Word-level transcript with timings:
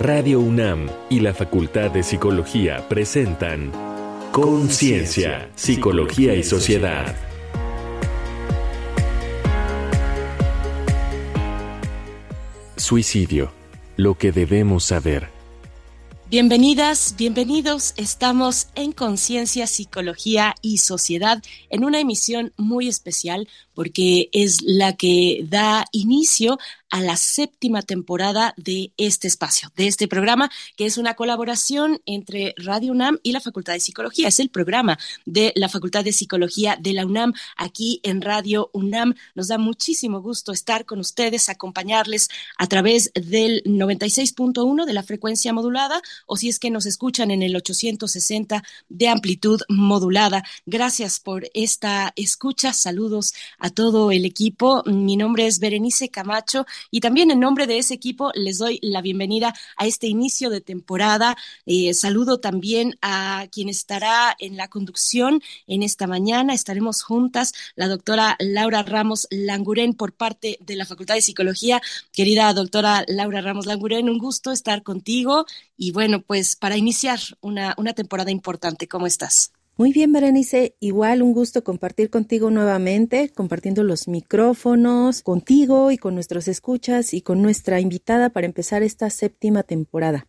Radio 0.00 0.38
UNAM 0.38 0.88
y 1.10 1.18
la 1.18 1.34
Facultad 1.34 1.90
de 1.90 2.04
Psicología 2.04 2.88
presentan 2.88 3.72
Conciencia, 4.30 5.50
Psicología 5.56 6.36
y 6.36 6.44
Sociedad. 6.44 7.16
Suicidio, 12.76 13.50
lo 13.96 14.14
que 14.14 14.30
debemos 14.30 14.84
saber. 14.84 15.30
Bienvenidas, 16.30 17.14
bienvenidos. 17.16 17.94
Estamos 17.96 18.68
en 18.74 18.92
Conciencia, 18.92 19.66
Psicología 19.66 20.54
y 20.60 20.76
Sociedad 20.76 21.42
en 21.70 21.84
una 21.84 22.00
emisión 22.00 22.52
muy 22.58 22.86
especial 22.86 23.48
porque 23.72 24.28
es 24.32 24.60
la 24.60 24.94
que 24.94 25.46
da 25.48 25.86
inicio 25.90 26.58
a 26.90 27.00
la 27.00 27.16
séptima 27.16 27.82
temporada 27.82 28.54
de 28.56 28.92
este 28.96 29.28
espacio, 29.28 29.70
de 29.76 29.86
este 29.86 30.08
programa, 30.08 30.50
que 30.76 30.86
es 30.86 30.98
una 30.98 31.14
colaboración 31.14 32.00
entre 32.06 32.54
Radio 32.56 32.92
UNAM 32.92 33.18
y 33.22 33.32
la 33.32 33.40
Facultad 33.40 33.74
de 33.74 33.80
Psicología. 33.80 34.28
Es 34.28 34.40
el 34.40 34.48
programa 34.48 34.98
de 35.26 35.52
la 35.54 35.68
Facultad 35.68 36.04
de 36.04 36.12
Psicología 36.12 36.76
de 36.80 36.92
la 36.92 37.06
UNAM 37.06 37.32
aquí 37.56 38.00
en 38.02 38.22
Radio 38.22 38.70
UNAM. 38.72 39.14
Nos 39.34 39.48
da 39.48 39.58
muchísimo 39.58 40.20
gusto 40.20 40.52
estar 40.52 40.84
con 40.84 40.98
ustedes, 40.98 41.48
acompañarles 41.48 42.28
a 42.56 42.66
través 42.66 43.10
del 43.14 43.62
96.1 43.64 44.84
de 44.84 44.92
la 44.92 45.02
frecuencia 45.02 45.52
modulada 45.52 46.00
o 46.26 46.36
si 46.36 46.48
es 46.48 46.58
que 46.58 46.70
nos 46.70 46.86
escuchan 46.86 47.30
en 47.30 47.42
el 47.42 47.56
860 47.56 48.62
de 48.88 49.08
amplitud 49.08 49.60
modulada. 49.68 50.44
Gracias 50.66 51.20
por 51.20 51.48
esta 51.54 52.12
escucha. 52.16 52.72
Saludos 52.72 53.34
a 53.58 53.70
todo 53.70 54.10
el 54.10 54.24
equipo. 54.24 54.82
Mi 54.86 55.16
nombre 55.16 55.46
es 55.46 55.58
Berenice 55.58 56.08
Camacho 56.08 56.66
y 56.90 57.00
también 57.00 57.30
en 57.30 57.40
nombre 57.40 57.66
de 57.66 57.78
ese 57.78 57.94
equipo 57.94 58.30
les 58.34 58.58
doy 58.58 58.78
la 58.82 59.02
bienvenida 59.02 59.54
a 59.76 59.86
este 59.86 60.06
inicio 60.06 60.50
de 60.50 60.60
temporada. 60.60 61.36
Eh, 61.66 61.94
saludo 61.94 62.40
también 62.40 62.98
a 63.02 63.46
quien 63.52 63.68
estará 63.68 64.36
en 64.38 64.56
la 64.56 64.68
conducción 64.68 65.42
en 65.66 65.82
esta 65.82 66.06
mañana. 66.06 66.54
Estaremos 66.54 67.02
juntas, 67.02 67.52
la 67.76 67.88
doctora 67.88 68.36
Laura 68.38 68.82
Ramos 68.82 69.26
Languren 69.30 69.94
por 69.94 70.12
parte 70.12 70.58
de 70.60 70.76
la 70.76 70.86
Facultad 70.86 71.14
de 71.14 71.22
Psicología. 71.22 71.80
Querida 72.12 72.52
doctora 72.52 73.04
Laura 73.08 73.40
Ramos 73.40 73.66
Languren, 73.66 74.08
un 74.08 74.18
gusto 74.18 74.52
estar 74.52 74.82
contigo 74.82 75.46
y 75.76 75.92
bueno, 75.92 76.22
pues 76.22 76.56
para 76.56 76.76
iniciar 76.76 77.20
una, 77.40 77.74
una 77.76 77.92
temporada 77.92 78.30
importante, 78.30 78.88
¿cómo 78.88 79.06
estás? 79.06 79.52
Muy 79.78 79.92
bien, 79.92 80.12
Berenice, 80.12 80.74
igual 80.80 81.22
un 81.22 81.32
gusto 81.32 81.62
compartir 81.62 82.10
contigo 82.10 82.50
nuevamente, 82.50 83.30
compartiendo 83.30 83.84
los 83.84 84.08
micrófonos 84.08 85.22
contigo 85.22 85.92
y 85.92 85.98
con 85.98 86.16
nuestros 86.16 86.48
escuchas 86.48 87.14
y 87.14 87.22
con 87.22 87.42
nuestra 87.42 87.78
invitada 87.78 88.30
para 88.30 88.48
empezar 88.48 88.82
esta 88.82 89.08
séptima 89.08 89.62
temporada. 89.62 90.26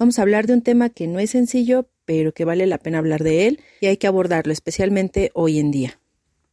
Vamos 0.00 0.18
a 0.18 0.22
hablar 0.22 0.48
de 0.48 0.54
un 0.54 0.62
tema 0.62 0.90
que 0.90 1.06
no 1.06 1.20
es 1.20 1.30
sencillo, 1.30 1.88
pero 2.06 2.34
que 2.34 2.44
vale 2.44 2.66
la 2.66 2.78
pena 2.78 2.98
hablar 2.98 3.22
de 3.22 3.46
él 3.46 3.60
y 3.80 3.86
hay 3.86 3.98
que 3.98 4.08
abordarlo, 4.08 4.52
especialmente 4.52 5.30
hoy 5.32 5.60
en 5.60 5.70
día. 5.70 6.00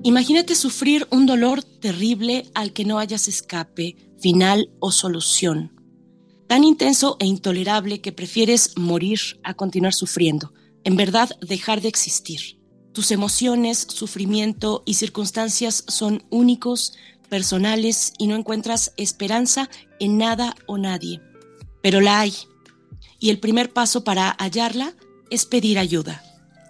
Imagínate 0.02 0.54
sufrir 0.54 1.06
un 1.10 1.26
dolor 1.26 1.62
terrible 1.62 2.50
al 2.54 2.72
que 2.72 2.86
no 2.86 2.98
hayas 2.98 3.28
escape, 3.28 3.96
final 4.18 4.70
o 4.80 4.92
solución. 4.92 5.78
Tan 6.48 6.64
intenso 6.64 7.16
e 7.20 7.26
intolerable 7.26 8.00
que 8.00 8.10
prefieres 8.10 8.76
morir 8.76 9.20
a 9.44 9.54
continuar 9.54 9.92
sufriendo. 9.92 10.52
En 10.84 10.96
verdad, 10.96 11.30
dejar 11.42 11.82
de 11.82 11.88
existir. 11.88 12.59
Tus 12.92 13.12
emociones, 13.12 13.78
sufrimiento 13.78 14.82
y 14.84 14.94
circunstancias 14.94 15.84
son 15.86 16.24
únicos, 16.30 16.94
personales 17.28 18.12
y 18.18 18.26
no 18.26 18.34
encuentras 18.34 18.92
esperanza 18.96 19.70
en 20.00 20.18
nada 20.18 20.56
o 20.66 20.76
nadie. 20.76 21.22
Pero 21.80 22.00
la 22.00 22.20
hay. 22.20 22.34
Y 23.20 23.30
el 23.30 23.38
primer 23.38 23.72
paso 23.72 24.02
para 24.02 24.30
hallarla 24.32 24.94
es 25.30 25.46
pedir 25.46 25.78
ayuda. 25.78 26.22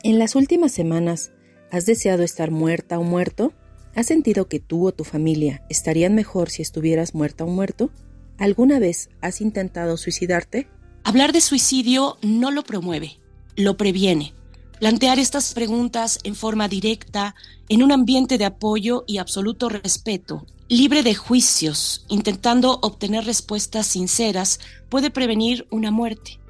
En 0.02 0.18
las 0.18 0.34
últimas 0.34 0.72
semanas, 0.72 1.32
¿has 1.72 1.86
deseado 1.86 2.22
estar 2.22 2.50
muerta 2.50 2.98
o 2.98 3.02
muerto? 3.02 3.54
¿Has 3.94 4.06
sentido 4.06 4.46
que 4.46 4.60
tú 4.60 4.86
o 4.86 4.92
tu 4.92 5.04
familia 5.04 5.64
estarían 5.70 6.14
mejor 6.14 6.50
si 6.50 6.60
estuvieras 6.60 7.14
muerta 7.14 7.44
o 7.44 7.48
muerto? 7.48 7.90
¿Alguna 8.36 8.78
vez 8.78 9.08
has 9.22 9.40
intentado 9.40 9.96
suicidarte? 9.96 10.68
Hablar 11.02 11.32
de 11.32 11.40
suicidio 11.40 12.18
no 12.20 12.50
lo 12.50 12.62
promueve, 12.62 13.18
lo 13.56 13.78
previene 13.78 14.34
Plantear 14.80 15.18
estas 15.18 15.52
preguntas 15.52 16.18
en 16.24 16.34
forma 16.34 16.66
directa, 16.66 17.34
en 17.68 17.82
un 17.82 17.92
ambiente 17.92 18.38
de 18.38 18.46
apoyo 18.46 19.04
y 19.06 19.18
absoluto 19.18 19.68
respeto, 19.68 20.46
libre 20.70 21.02
de 21.02 21.14
juicios, 21.14 22.06
intentando 22.08 22.78
obtener 22.80 23.26
respuestas 23.26 23.88
sinceras, 23.88 24.58
puede 24.88 25.10
prevenir 25.10 25.66
una 25.70 25.90
muerte. 25.90 26.40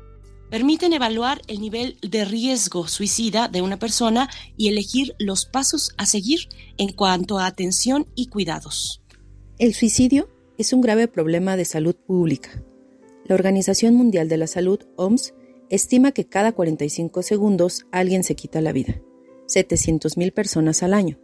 Permiten 0.49 0.93
evaluar 0.93 1.43
el 1.49 1.61
nivel 1.61 1.99
de 2.03 2.25
riesgo 2.25 2.87
suicida 2.87 3.49
de 3.49 3.63
una 3.63 3.81
persona 3.81 4.31
y 4.57 4.69
elegir 4.69 5.17
los 5.19 5.45
pasos 5.45 5.93
a 5.99 6.07
seguir 6.07 6.49
en 6.79 6.93
cuanto 6.93 7.41
a 7.41 7.47
atención 7.47 8.07
y 8.15 8.27
cuidados. 8.27 9.03
El 9.59 9.75
suicidio 9.75 10.29
es 10.57 10.73
un 10.73 10.83
grave 10.83 11.09
problema 11.09 11.57
de 11.57 11.65
salud 11.65 11.97
pública. 11.97 12.63
La 13.25 13.35
Organización 13.35 13.97
Mundial 13.97 14.29
de 14.29 14.37
la 14.37 14.47
Salud, 14.47 14.79
OMS, 14.95 15.35
estima 15.71 16.13
que 16.13 16.27
cada 16.27 16.53
45 16.53 17.23
segundos 17.23 17.87
alguien 17.93 18.25
se 18.25 18.35
quita 18.35 18.61
la 18.61 18.73
vida, 18.73 19.01
700.000 19.47 20.33
personas 20.33 20.83
al 20.83 20.93
año. 20.93 21.19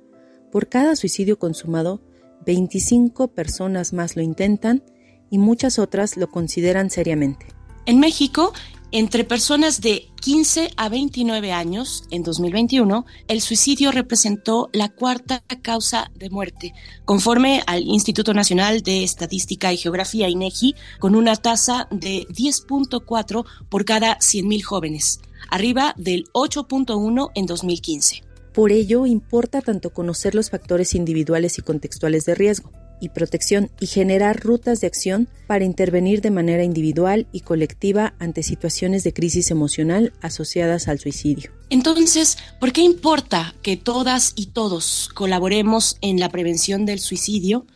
Por 0.51 0.69
cada 0.69 0.97
suicidio 0.97 1.39
consumado, 1.39 2.01
25 2.47 3.29
personas 3.29 3.93
más 3.93 4.17
lo 4.17 4.23
intentan 4.23 4.83
y 5.31 5.39
muchas 5.39 5.79
otras 5.79 6.17
lo 6.17 6.31
consideran 6.31 6.91
seriamente. 6.91 7.47
En 7.85 7.99
México, 7.99 8.53
Entre 8.93 9.25
personas 9.25 9.81
de 9.81 10.09
15 10.21 10.71
a 10.77 10.89
29 10.89 11.51
años, 11.51 12.05
en 12.11 12.23
2021, 12.23 13.05
el 13.27 13.41
suicidio 13.41 13.91
representó 13.91 14.71
la 14.73 14.89
cuarta 14.91 15.43
causa 15.61 16.13
de 16.15 16.31
muerte, 16.31 16.73
conforme 17.05 17.65
al 17.67 17.83
Instituto 17.83 18.33
Nacional 18.33 18.83
de 18.83 19.03
Estadística 19.03 19.73
y 19.73 19.77
Geografía, 19.77 20.29
INEGI, 20.29 20.77
con 21.01 21.17
una 21.17 21.35
tasa 21.35 21.89
de 21.91 22.27
10.4 22.29 23.45
por 23.69 23.85
cada 23.85 24.19
100.000 24.19 24.63
jóvenes, 24.63 25.21
arriba 25.51 25.93
del 25.97 26.27
8.1 26.33 27.33
en 27.35 27.47
2015. 27.47 28.23
Por 28.55 28.71
ello, 28.71 29.05
importa 29.05 29.63
tanto 29.63 29.91
conocer 29.91 30.37
los 30.37 30.51
factores 30.51 30.95
individuales 30.95 31.59
y 31.59 31.63
contextuales 31.63 32.25
de 32.25 32.37
riesgo 32.37 32.71
y 33.01 33.11
protección 33.11 33.71
y 33.81 33.87
generar 33.87 34.41
rutas 34.41 34.81
de 34.81 34.87
acción 34.87 35.29
para 35.47 35.65
intervenir 35.65 36.21
de 36.21 36.31
manera 36.31 36.65
individual 36.65 37.27
y 37.33 37.41
colectiva 37.41 38.15
ante 38.19 38.43
situaciones 38.43 39.05
de 39.05 39.13
crisis 39.13 39.51
emocional 39.51 40.13
asociadas 40.21 40.89
al 40.89 40.99
suicidio. 40.99 41.53
Entonces, 41.71 42.39
¿por 42.61 42.73
qué 42.73 42.83
importa 42.83 43.55
que 43.63 43.77
todas 43.77 44.33
y 44.37 44.47
todos 44.47 45.11
colaboremos 45.15 45.99
en 46.01 46.21
la 46.21 46.29
prevención 46.29 46.87
del 46.87 47.01
suicidio? 47.01 47.67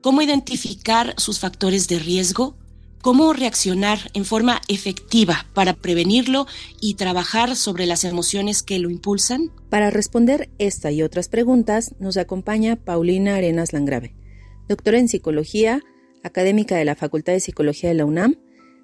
¿Cómo 0.00 0.22
identificar 0.22 1.14
sus 1.16 1.38
factores 1.38 1.88
de 1.88 1.98
riesgo? 1.98 2.56
¿Cómo 3.00 3.34
reaccionar 3.34 3.98
en 4.14 4.24
forma 4.24 4.62
efectiva 4.68 5.46
para 5.52 5.74
prevenirlo 5.74 6.46
y 6.80 6.94
trabajar 6.94 7.54
sobre 7.54 7.84
las 7.86 8.04
emociones 8.04 8.62
que 8.62 8.78
lo 8.78 8.88
impulsan? 8.88 9.50
Para 9.68 9.90
responder 9.90 10.48
esta 10.58 10.90
y 10.90 11.02
otras 11.02 11.28
preguntas 11.28 11.94
nos 11.98 12.16
acompaña 12.16 12.76
Paulina 12.76 13.36
Arenas 13.36 13.72
Langrave 13.72 14.14
doctora 14.68 14.98
en 14.98 15.08
psicología, 15.08 15.82
académica 16.22 16.76
de 16.76 16.84
la 16.84 16.94
Facultad 16.94 17.32
de 17.32 17.40
Psicología 17.40 17.90
de 17.90 17.96
la 17.96 18.04
UNAM, 18.04 18.36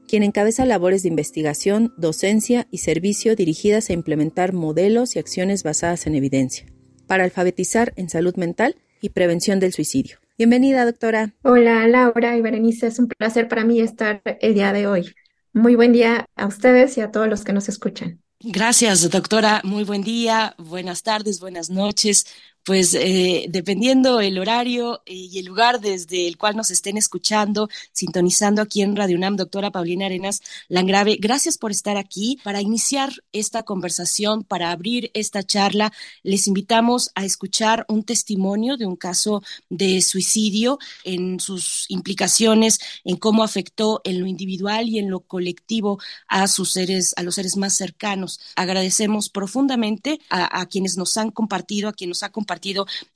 quien 0.06 0.22
encabeza 0.22 0.66
labores 0.66 1.02
de 1.02 1.08
investigación, 1.08 1.94
docencia 1.96 2.66
y 2.70 2.78
servicio 2.78 3.36
dirigidas 3.36 3.90
a 3.90 3.92
implementar 3.92 4.52
modelos 4.52 5.16
y 5.16 5.18
acciones 5.18 5.62
basadas 5.62 6.06
en 6.06 6.16
evidencia, 6.16 6.66
para 7.06 7.24
alfabetizar 7.24 7.92
en 7.96 8.08
salud 8.08 8.34
mental 8.36 8.76
y 9.00 9.10
prevención 9.10 9.60
del 9.60 9.72
suicidio. 9.72 10.18
Bienvenida, 10.36 10.84
doctora. 10.84 11.34
Hola, 11.42 11.86
Laura 11.86 12.36
y 12.36 12.40
Berenice. 12.40 12.86
Es 12.86 12.98
un 12.98 13.08
placer 13.08 13.46
para 13.48 13.64
mí 13.64 13.80
estar 13.80 14.22
el 14.40 14.54
día 14.54 14.72
de 14.72 14.86
hoy. 14.86 15.12
Muy 15.52 15.74
buen 15.74 15.92
día 15.92 16.26
a 16.34 16.46
ustedes 16.46 16.96
y 16.98 17.00
a 17.00 17.10
todos 17.10 17.28
los 17.28 17.44
que 17.44 17.52
nos 17.52 17.68
escuchan. 17.68 18.20
Gracias, 18.40 19.10
doctora. 19.10 19.60
Muy 19.64 19.84
buen 19.84 20.02
día, 20.02 20.54
buenas 20.58 21.02
tardes, 21.02 21.40
buenas 21.40 21.68
noches 21.68 22.26
pues 22.64 22.94
eh, 22.94 23.46
dependiendo 23.48 24.20
el 24.20 24.38
horario 24.38 25.02
eh, 25.06 25.14
y 25.14 25.38
el 25.38 25.46
lugar 25.46 25.80
desde 25.80 26.28
el 26.28 26.36
cual 26.36 26.56
nos 26.56 26.70
estén 26.70 26.96
escuchando, 26.96 27.68
sintonizando 27.92 28.60
aquí 28.62 28.82
en 28.82 28.96
Radio 28.96 29.16
UNAM, 29.16 29.36
doctora 29.36 29.70
Paulina 29.70 30.06
Arenas 30.06 30.42
Langrave, 30.68 31.16
gracias 31.18 31.56
por 31.56 31.70
estar 31.70 31.96
aquí. 31.96 32.38
Para 32.44 32.60
iniciar 32.60 33.12
esta 33.32 33.62
conversación, 33.62 34.44
para 34.44 34.70
abrir 34.72 35.10
esta 35.14 35.42
charla, 35.42 35.92
les 36.22 36.46
invitamos 36.46 37.10
a 37.14 37.24
escuchar 37.24 37.86
un 37.88 38.04
testimonio 38.04 38.76
de 38.76 38.86
un 38.86 38.96
caso 38.96 39.42
de 39.70 40.02
suicidio 40.02 40.78
en 41.04 41.40
sus 41.40 41.86
implicaciones, 41.88 42.78
en 43.04 43.16
cómo 43.16 43.42
afectó 43.42 44.02
en 44.04 44.20
lo 44.20 44.26
individual 44.26 44.88
y 44.88 44.98
en 44.98 45.10
lo 45.10 45.20
colectivo 45.20 45.98
a 46.28 46.46
sus 46.46 46.72
seres, 46.72 47.14
a 47.16 47.22
los 47.22 47.36
seres 47.36 47.56
más 47.56 47.74
cercanos. 47.74 48.38
Agradecemos 48.54 49.30
profundamente 49.30 50.20
a, 50.28 50.60
a 50.60 50.66
quienes 50.66 50.96
nos 50.96 51.16
han 51.16 51.30
compartido, 51.30 51.88
a 51.88 51.92
quienes 51.92 52.10
nos 52.10 52.22
ha 52.22 52.30
compartido 52.30 52.49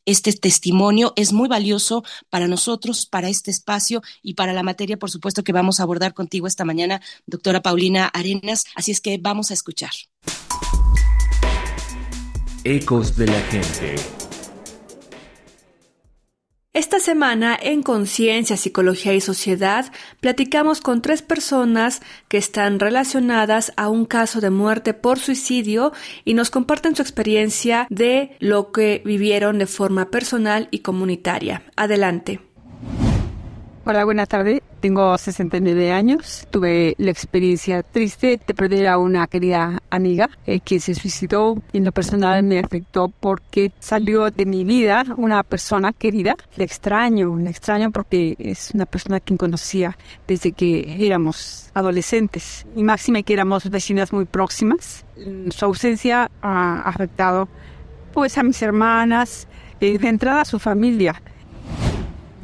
este 0.04 0.32
testimonio. 0.32 1.12
Es 1.16 1.32
muy 1.32 1.48
valioso 1.48 2.04
para 2.30 2.48
nosotros, 2.48 3.06
para 3.06 3.28
este 3.28 3.50
espacio 3.50 4.02
y 4.22 4.34
para 4.34 4.52
la 4.52 4.62
materia, 4.62 4.96
por 4.96 5.10
supuesto, 5.10 5.44
que 5.44 5.52
vamos 5.52 5.80
a 5.80 5.84
abordar 5.84 6.14
contigo 6.14 6.46
esta 6.46 6.64
mañana, 6.64 7.00
doctora 7.26 7.62
Paulina 7.62 8.06
Arenas. 8.06 8.64
Así 8.74 8.90
es 8.90 9.00
que 9.00 9.18
vamos 9.18 9.50
a 9.50 9.54
escuchar. 9.54 9.92
Ecos 12.64 13.16
de 13.16 13.26
la 13.26 13.40
gente. 13.40 14.23
Esta 16.74 16.98
semana 16.98 17.56
en 17.62 17.84
Conciencia, 17.84 18.56
Psicología 18.56 19.14
y 19.14 19.20
Sociedad 19.20 19.92
platicamos 20.18 20.80
con 20.80 21.02
tres 21.02 21.22
personas 21.22 22.02
que 22.26 22.36
están 22.36 22.80
relacionadas 22.80 23.72
a 23.76 23.88
un 23.88 24.06
caso 24.06 24.40
de 24.40 24.50
muerte 24.50 24.92
por 24.92 25.20
suicidio 25.20 25.92
y 26.24 26.34
nos 26.34 26.50
comparten 26.50 26.96
su 26.96 27.02
experiencia 27.02 27.86
de 27.90 28.36
lo 28.40 28.72
que 28.72 29.02
vivieron 29.04 29.60
de 29.60 29.68
forma 29.68 30.10
personal 30.10 30.66
y 30.72 30.80
comunitaria. 30.80 31.62
Adelante. 31.76 32.40
Hola, 33.86 34.06
buenas 34.06 34.30
tardes. 34.30 34.62
Tengo 34.80 35.18
69 35.18 35.92
años. 35.92 36.48
Tuve 36.50 36.94
la 36.96 37.10
experiencia 37.10 37.82
triste 37.82 38.40
de 38.46 38.54
perder 38.54 38.86
a 38.86 38.96
una 38.96 39.26
querida 39.26 39.82
amiga 39.90 40.30
eh, 40.46 40.60
que 40.60 40.80
se 40.80 40.94
suicidó. 40.94 41.58
En 41.74 41.84
lo 41.84 41.92
personal 41.92 42.42
me 42.44 42.60
afectó 42.60 43.08
porque 43.08 43.72
salió 43.80 44.30
de 44.30 44.46
mi 44.46 44.64
vida 44.64 45.04
una 45.18 45.42
persona 45.42 45.92
querida. 45.92 46.34
Le 46.56 46.64
extraño, 46.64 47.36
le 47.36 47.50
extraño 47.50 47.90
porque 47.90 48.36
es 48.38 48.70
una 48.72 48.86
persona 48.86 49.20
que 49.20 49.36
conocía 49.36 49.98
desde 50.26 50.52
que 50.52 51.06
éramos 51.06 51.70
adolescentes. 51.74 52.66
Y 52.74 52.84
máxima 52.84 53.20
que 53.20 53.34
éramos 53.34 53.68
vecinas 53.68 54.14
muy 54.14 54.24
próximas. 54.24 55.04
Su 55.50 55.62
ausencia 55.66 56.30
ha 56.40 56.80
afectado 56.88 57.50
pues 58.14 58.38
a 58.38 58.42
mis 58.44 58.62
hermanas, 58.62 59.46
eh, 59.78 59.98
de 59.98 60.08
entrada 60.08 60.40
a 60.40 60.44
su 60.46 60.58
familia. 60.58 61.20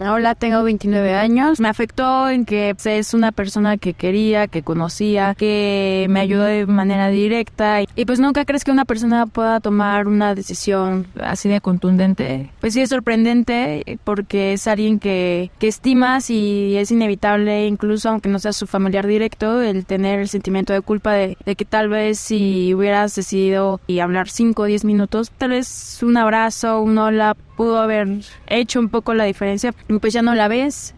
Hola, 0.03 0.35
tengo 0.35 0.63
29 0.63 1.15
años. 1.15 1.61
Me 1.61 1.69
afectó 1.69 2.31
en 2.31 2.47
que 2.47 2.75
es 2.83 3.13
una 3.13 3.33
persona 3.33 3.77
que 3.77 3.93
quería, 3.93 4.47
que 4.47 4.63
conocía, 4.63 5.35
que 5.35 6.07
me 6.09 6.21
ayudó 6.21 6.45
de 6.45 6.65
manera 6.65 7.09
directa. 7.09 7.83
Y 7.83 8.07
pues 8.07 8.19
nunca 8.19 8.47
crees 8.47 8.65
que 8.65 8.71
una 8.71 8.87
persona 8.87 9.27
pueda 9.27 9.61
tomar 9.61 10.09
una 10.09 10.35
decisión 10.35 11.07
así 11.21 11.51
de 11.51 11.61
contundente. 11.61 12.51
Pues 12.61 12.73
sí 12.73 12.81
es 12.81 12.89
sorprendente 12.89 13.99
porque 14.03 14.55
es 14.55 14.67
alguien 14.67 14.99
que, 14.99 15.51
que 15.59 15.69
estimas 15.69 16.31
y 16.31 16.79
es 16.79 16.91
inevitable, 16.91 17.67
incluso 17.67 18.09
aunque 18.09 18.31
no 18.31 18.39
sea 18.39 18.55
su 18.55 18.67
familiar 18.67 19.07
directo, 19.07 19.61
el 19.61 19.85
tener 19.85 20.21
el 20.21 20.29
sentimiento 20.29 20.73
de 20.73 20.81
culpa 20.81 21.13
de, 21.13 21.37
de 21.45 21.57
que 21.57 21.67
tal 21.67 21.91
vez 21.91 22.19
si 22.19 22.73
hubieras 22.73 23.15
decidido 23.15 23.83
y 23.87 23.99
hablar 23.99 24.31
5 24.31 24.63
o 24.63 24.65
10 24.65 24.83
minutos, 24.87 25.31
tal 25.37 25.51
vez 25.51 26.03
un 26.03 26.17
abrazo, 26.17 26.81
un 26.81 26.97
hola 26.97 27.37
pudo 27.61 27.79
haber 27.79 28.09
hecho 28.47 28.81
un 28.81 28.89
poco 28.89 29.13
la 29.13 29.25
diferencia, 29.25 29.75
pues 30.01 30.15
ya 30.15 30.23
no 30.23 30.35
la 30.35 30.49
ves. 30.49 30.95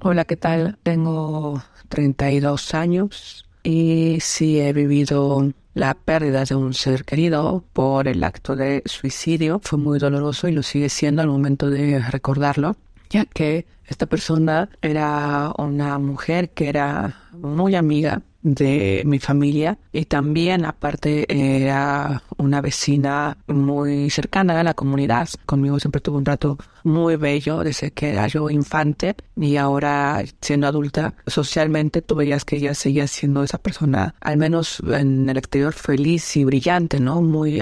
Hola, 0.00 0.24
¿qué 0.24 0.34
tal? 0.34 0.78
Tengo 0.82 1.62
32 1.90 2.72
años 2.72 3.44
y 3.62 4.16
sí 4.22 4.58
he 4.58 4.72
vivido 4.72 5.52
la 5.74 5.92
pérdida 5.92 6.44
de 6.46 6.54
un 6.54 6.72
ser 6.72 7.04
querido 7.04 7.62
por 7.74 8.08
el 8.08 8.24
acto 8.24 8.56
de 8.56 8.82
suicidio. 8.86 9.60
Fue 9.62 9.78
muy 9.78 9.98
doloroso 9.98 10.48
y 10.48 10.52
lo 10.52 10.62
sigue 10.62 10.88
siendo 10.88 11.20
al 11.20 11.28
momento 11.28 11.68
de 11.68 11.98
recordarlo, 11.98 12.74
ya 13.10 13.26
que 13.26 13.66
esta 13.88 14.06
persona 14.06 14.70
era 14.80 15.52
una 15.58 15.98
mujer 15.98 16.48
que 16.48 16.70
era 16.70 17.14
muy 17.34 17.74
amiga 17.74 18.22
de 18.46 19.02
mi 19.04 19.18
familia 19.18 19.78
y 19.92 20.04
también 20.04 20.64
aparte 20.64 21.26
era 21.28 22.22
una 22.36 22.60
vecina 22.60 23.36
muy 23.48 24.08
cercana 24.08 24.60
a 24.60 24.62
la 24.62 24.74
comunidad. 24.74 25.28
Conmigo 25.46 25.80
siempre 25.80 26.00
tuvo 26.00 26.18
un 26.18 26.24
trato 26.24 26.56
muy 26.84 27.16
bello 27.16 27.64
desde 27.64 27.90
que 27.90 28.10
era 28.10 28.28
yo 28.28 28.48
infante 28.48 29.16
y 29.34 29.56
ahora 29.56 30.22
siendo 30.40 30.68
adulta 30.68 31.14
socialmente 31.26 32.02
tú 32.02 32.14
veías 32.14 32.44
que 32.44 32.56
ella 32.56 32.74
seguía 32.74 33.08
siendo 33.08 33.42
esa 33.42 33.58
persona, 33.58 34.14
al 34.20 34.36
menos 34.36 34.80
en 34.86 35.28
el 35.28 35.36
exterior 35.36 35.72
feliz 35.72 36.36
y 36.36 36.44
brillante, 36.44 37.00
¿no? 37.00 37.22
Muy, 37.22 37.60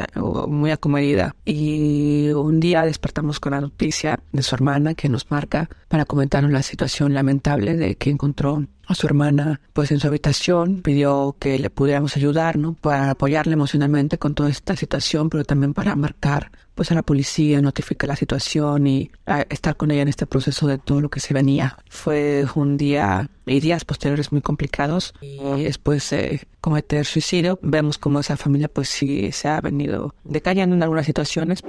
muy 0.48 0.70
acomodida. 0.70 1.34
Y 1.46 2.28
un 2.28 2.60
día 2.60 2.82
despertamos 2.82 3.40
con 3.40 3.52
la 3.52 3.62
noticia 3.62 4.20
de 4.32 4.42
su 4.42 4.54
hermana 4.54 4.94
que 4.94 5.08
nos 5.08 5.30
marca 5.30 5.70
para 5.88 6.04
comentarnos 6.04 6.52
la 6.52 6.62
situación 6.62 7.14
lamentable 7.14 7.76
de 7.76 7.94
que 7.94 8.10
encontró 8.10 8.62
a 8.86 8.94
su 8.94 9.06
hermana 9.06 9.60
pues 9.72 9.90
en 9.90 10.00
su 10.00 10.06
habitación, 10.06 10.82
pidió 10.82 11.36
que 11.38 11.58
le 11.58 11.70
pudiéramos 11.70 12.16
ayudar, 12.16 12.56
¿no? 12.56 12.74
Para 12.74 13.10
apoyarle 13.10 13.54
emocionalmente 13.54 14.18
con 14.18 14.34
toda 14.34 14.50
esta 14.50 14.76
situación, 14.76 15.30
pero 15.30 15.44
también 15.44 15.74
para 15.74 15.96
marcar 15.96 16.50
pues 16.74 16.90
a 16.90 16.94
la 16.94 17.02
policía, 17.02 17.60
notificar 17.60 18.08
la 18.08 18.16
situación 18.16 18.86
y 18.86 19.10
estar 19.48 19.76
con 19.76 19.90
ella 19.90 20.02
en 20.02 20.08
este 20.08 20.26
proceso 20.26 20.66
de 20.66 20.78
todo 20.78 21.00
lo 21.00 21.08
que 21.08 21.20
se 21.20 21.32
venía. 21.34 21.78
Fue 21.88 22.44
un 22.54 22.76
día 22.76 23.30
y 23.46 23.60
días 23.60 23.84
posteriores 23.84 24.32
muy 24.32 24.40
complicados 24.40 25.14
y 25.20 25.62
después 25.62 26.10
de 26.10 26.46
cometer 26.60 27.04
suicidio 27.04 27.58
vemos 27.62 27.98
como 27.98 28.20
esa 28.20 28.36
familia 28.36 28.68
pues 28.68 28.88
sí 28.88 29.30
se 29.32 29.48
ha 29.48 29.60
venido 29.60 30.14
decayendo 30.24 30.74
en 30.74 30.82
algunas 30.82 31.06
situaciones. 31.06 31.62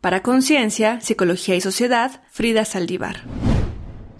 Para 0.00 0.22
Conciencia, 0.22 1.00
Psicología 1.00 1.56
y 1.56 1.62
Sociedad, 1.62 2.22
Frida 2.30 2.66
Saldívar. 2.66 3.22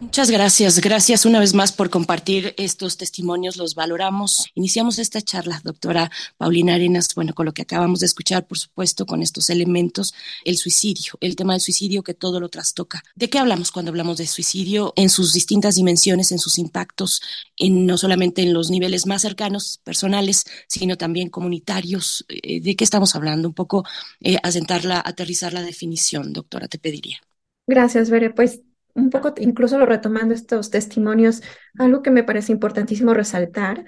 Muchas 0.00 0.30
gracias. 0.30 0.80
Gracias 0.80 1.24
una 1.24 1.40
vez 1.40 1.54
más 1.54 1.72
por 1.72 1.88
compartir 1.88 2.54
estos 2.58 2.96
testimonios. 2.96 3.56
Los 3.56 3.74
valoramos. 3.74 4.46
Iniciamos 4.54 4.98
esta 4.98 5.22
charla, 5.22 5.60
doctora 5.64 6.10
Paulina 6.36 6.74
Arenas, 6.74 7.08
bueno, 7.14 7.32
con 7.32 7.46
lo 7.46 7.54
que 7.54 7.62
acabamos 7.62 8.00
de 8.00 8.06
escuchar, 8.06 8.46
por 8.46 8.58
supuesto, 8.58 9.06
con 9.06 9.22
estos 9.22 9.50
elementos, 9.50 10.12
el 10.44 10.56
suicidio, 10.56 11.14
el 11.20 11.36
tema 11.36 11.54
del 11.54 11.60
suicidio 11.60 12.02
que 12.02 12.12
todo 12.12 12.40
lo 12.40 12.48
trastoca. 12.48 13.02
¿De 13.14 13.30
qué 13.30 13.38
hablamos 13.38 13.70
cuando 13.70 13.90
hablamos 13.90 14.18
de 14.18 14.26
suicidio? 14.26 14.92
En 14.96 15.08
sus 15.08 15.32
distintas 15.32 15.76
dimensiones, 15.76 16.32
en 16.32 16.38
sus 16.38 16.58
impactos, 16.58 17.22
en, 17.56 17.86
no 17.86 17.96
solamente 17.96 18.42
en 18.42 18.52
los 18.52 18.70
niveles 18.70 19.06
más 19.06 19.22
cercanos, 19.22 19.80
personales, 19.84 20.44
sino 20.66 20.96
también 20.96 21.30
comunitarios. 21.30 22.26
Eh, 22.28 22.60
¿De 22.60 22.76
qué 22.76 22.84
estamos 22.84 23.14
hablando? 23.14 23.48
Un 23.48 23.54
poco 23.54 23.84
eh, 24.20 24.38
asentarla, 24.42 25.02
aterrizar 25.04 25.52
la 25.52 25.62
definición, 25.62 26.32
doctora, 26.32 26.68
te 26.68 26.78
pediría. 26.78 27.20
Gracias, 27.66 28.10
Bere. 28.10 28.30
Pues 28.30 28.60
un 28.94 29.10
poco, 29.10 29.34
incluso 29.38 29.78
lo 29.78 29.86
retomando 29.86 30.34
estos 30.34 30.70
testimonios, 30.70 31.42
algo 31.78 32.02
que 32.02 32.10
me 32.10 32.24
parece 32.24 32.52
importantísimo 32.52 33.12
resaltar, 33.14 33.84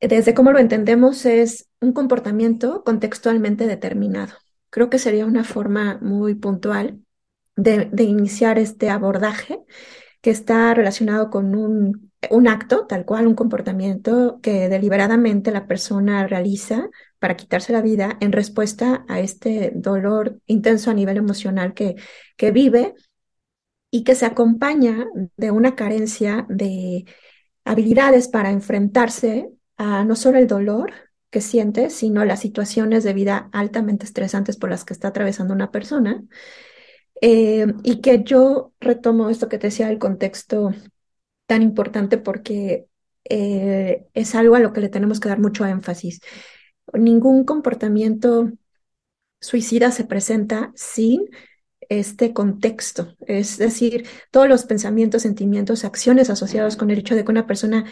desde 0.00 0.34
cómo 0.34 0.52
lo 0.52 0.58
entendemos, 0.58 1.24
es 1.24 1.68
un 1.80 1.92
comportamiento 1.92 2.82
contextualmente 2.84 3.66
determinado. 3.66 4.34
Creo 4.70 4.90
que 4.90 4.98
sería 4.98 5.26
una 5.26 5.44
forma 5.44 5.98
muy 6.02 6.34
puntual 6.34 7.00
de, 7.56 7.88
iniciar 8.02 8.58
este 8.58 8.90
abordaje 8.90 9.60
que 10.20 10.30
está 10.30 10.74
relacionado 10.74 11.30
con 11.30 11.54
un, 11.54 12.10
un 12.30 12.48
acto, 12.48 12.86
tal 12.86 13.04
cual, 13.04 13.26
un 13.26 13.34
comportamiento 13.34 14.40
que 14.42 14.68
deliberadamente 14.68 15.50
la 15.50 15.66
persona 15.66 16.26
realiza 16.26 16.88
para 17.18 17.36
quitarse 17.36 17.72
la 17.72 17.82
vida 17.82 18.16
en 18.20 18.32
respuesta 18.32 19.04
a 19.08 19.20
este 19.20 19.72
dolor 19.74 20.40
intenso 20.46 20.90
a 20.90 20.94
nivel 20.94 21.18
emocional 21.18 21.74
que, 21.74 21.96
que 22.36 22.50
vive 22.50 22.94
y 23.94 24.02
que 24.02 24.16
se 24.16 24.26
acompaña 24.26 25.06
de 25.36 25.52
una 25.52 25.76
carencia 25.76 26.46
de 26.48 27.04
habilidades 27.64 28.26
para 28.26 28.50
enfrentarse 28.50 29.50
a 29.76 30.04
no 30.04 30.16
solo 30.16 30.38
el 30.38 30.48
dolor 30.48 30.92
que 31.30 31.40
siente, 31.40 31.90
sino 31.90 32.24
las 32.24 32.40
situaciones 32.40 33.04
de 33.04 33.12
vida 33.12 33.48
altamente 33.52 34.04
estresantes 34.04 34.56
por 34.56 34.70
las 34.70 34.84
que 34.84 34.94
está 34.94 35.06
atravesando 35.06 35.54
una 35.54 35.70
persona. 35.70 36.24
Eh, 37.20 37.66
y 37.84 38.00
que 38.00 38.24
yo 38.24 38.72
retomo 38.80 39.30
esto 39.30 39.48
que 39.48 39.58
te 39.58 39.68
decía, 39.68 39.88
el 39.88 40.00
contexto 40.00 40.72
tan 41.46 41.62
importante 41.62 42.18
porque 42.18 42.86
eh, 43.30 44.06
es 44.12 44.34
algo 44.34 44.56
a 44.56 44.60
lo 44.60 44.72
que 44.72 44.80
le 44.80 44.88
tenemos 44.88 45.20
que 45.20 45.28
dar 45.28 45.38
mucho 45.38 45.64
énfasis. 45.66 46.18
Ningún 46.94 47.44
comportamiento 47.44 48.50
suicida 49.40 49.92
se 49.92 50.02
presenta 50.02 50.72
sin 50.74 51.28
este 51.88 52.32
contexto, 52.32 53.16
es 53.26 53.58
decir, 53.58 54.06
todos 54.30 54.48
los 54.48 54.64
pensamientos, 54.64 55.22
sentimientos, 55.22 55.84
acciones 55.84 56.30
asociados 56.30 56.76
con 56.76 56.90
el 56.90 56.98
hecho 56.98 57.14
de 57.14 57.24
que 57.24 57.30
una 57.30 57.46
persona 57.46 57.84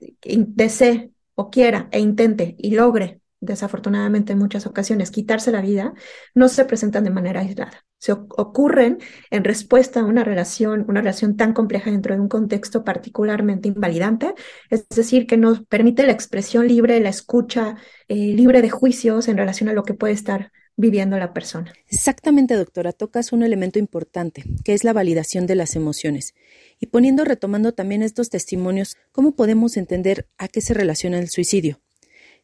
desee 0.00 1.10
o 1.34 1.50
quiera 1.50 1.88
e 1.92 2.00
intente 2.00 2.56
y 2.58 2.72
logre, 2.72 3.20
desafortunadamente 3.40 4.32
en 4.32 4.38
muchas 4.38 4.66
ocasiones, 4.66 5.10
quitarse 5.10 5.52
la 5.52 5.60
vida, 5.60 5.94
no 6.34 6.48
se 6.48 6.64
presentan 6.64 7.04
de 7.04 7.10
manera 7.10 7.40
aislada. 7.40 7.84
Se 7.98 8.12
ocurren 8.12 8.98
en 9.30 9.44
respuesta 9.44 10.00
a 10.00 10.04
una 10.04 10.24
relación, 10.24 10.84
una 10.88 11.00
relación 11.00 11.36
tan 11.36 11.52
compleja 11.52 11.90
dentro 11.90 12.14
de 12.14 12.20
un 12.20 12.28
contexto 12.28 12.84
particularmente 12.84 13.68
invalidante, 13.68 14.34
es 14.70 14.88
decir, 14.88 15.26
que 15.26 15.36
nos 15.36 15.64
permite 15.64 16.04
la 16.04 16.12
expresión 16.12 16.66
libre, 16.66 17.00
la 17.00 17.10
escucha 17.10 17.76
eh, 18.08 18.14
libre 18.14 18.62
de 18.62 18.70
juicios 18.70 19.28
en 19.28 19.36
relación 19.36 19.68
a 19.68 19.72
lo 19.72 19.84
que 19.84 19.94
puede 19.94 20.14
estar 20.14 20.52
viviendo 20.78 21.18
la 21.18 21.34
persona. 21.34 21.72
Exactamente, 21.88 22.54
doctora, 22.54 22.92
tocas 22.92 23.32
un 23.32 23.42
elemento 23.42 23.80
importante, 23.80 24.44
que 24.64 24.74
es 24.74 24.84
la 24.84 24.92
validación 24.92 25.46
de 25.46 25.56
las 25.56 25.74
emociones. 25.74 26.34
Y 26.78 26.86
poniendo, 26.86 27.24
retomando 27.24 27.74
también 27.74 28.02
estos 28.02 28.30
testimonios, 28.30 28.96
¿cómo 29.10 29.32
podemos 29.32 29.76
entender 29.76 30.28
a 30.38 30.46
qué 30.46 30.60
se 30.60 30.74
relaciona 30.74 31.18
el 31.18 31.28
suicidio? 31.28 31.80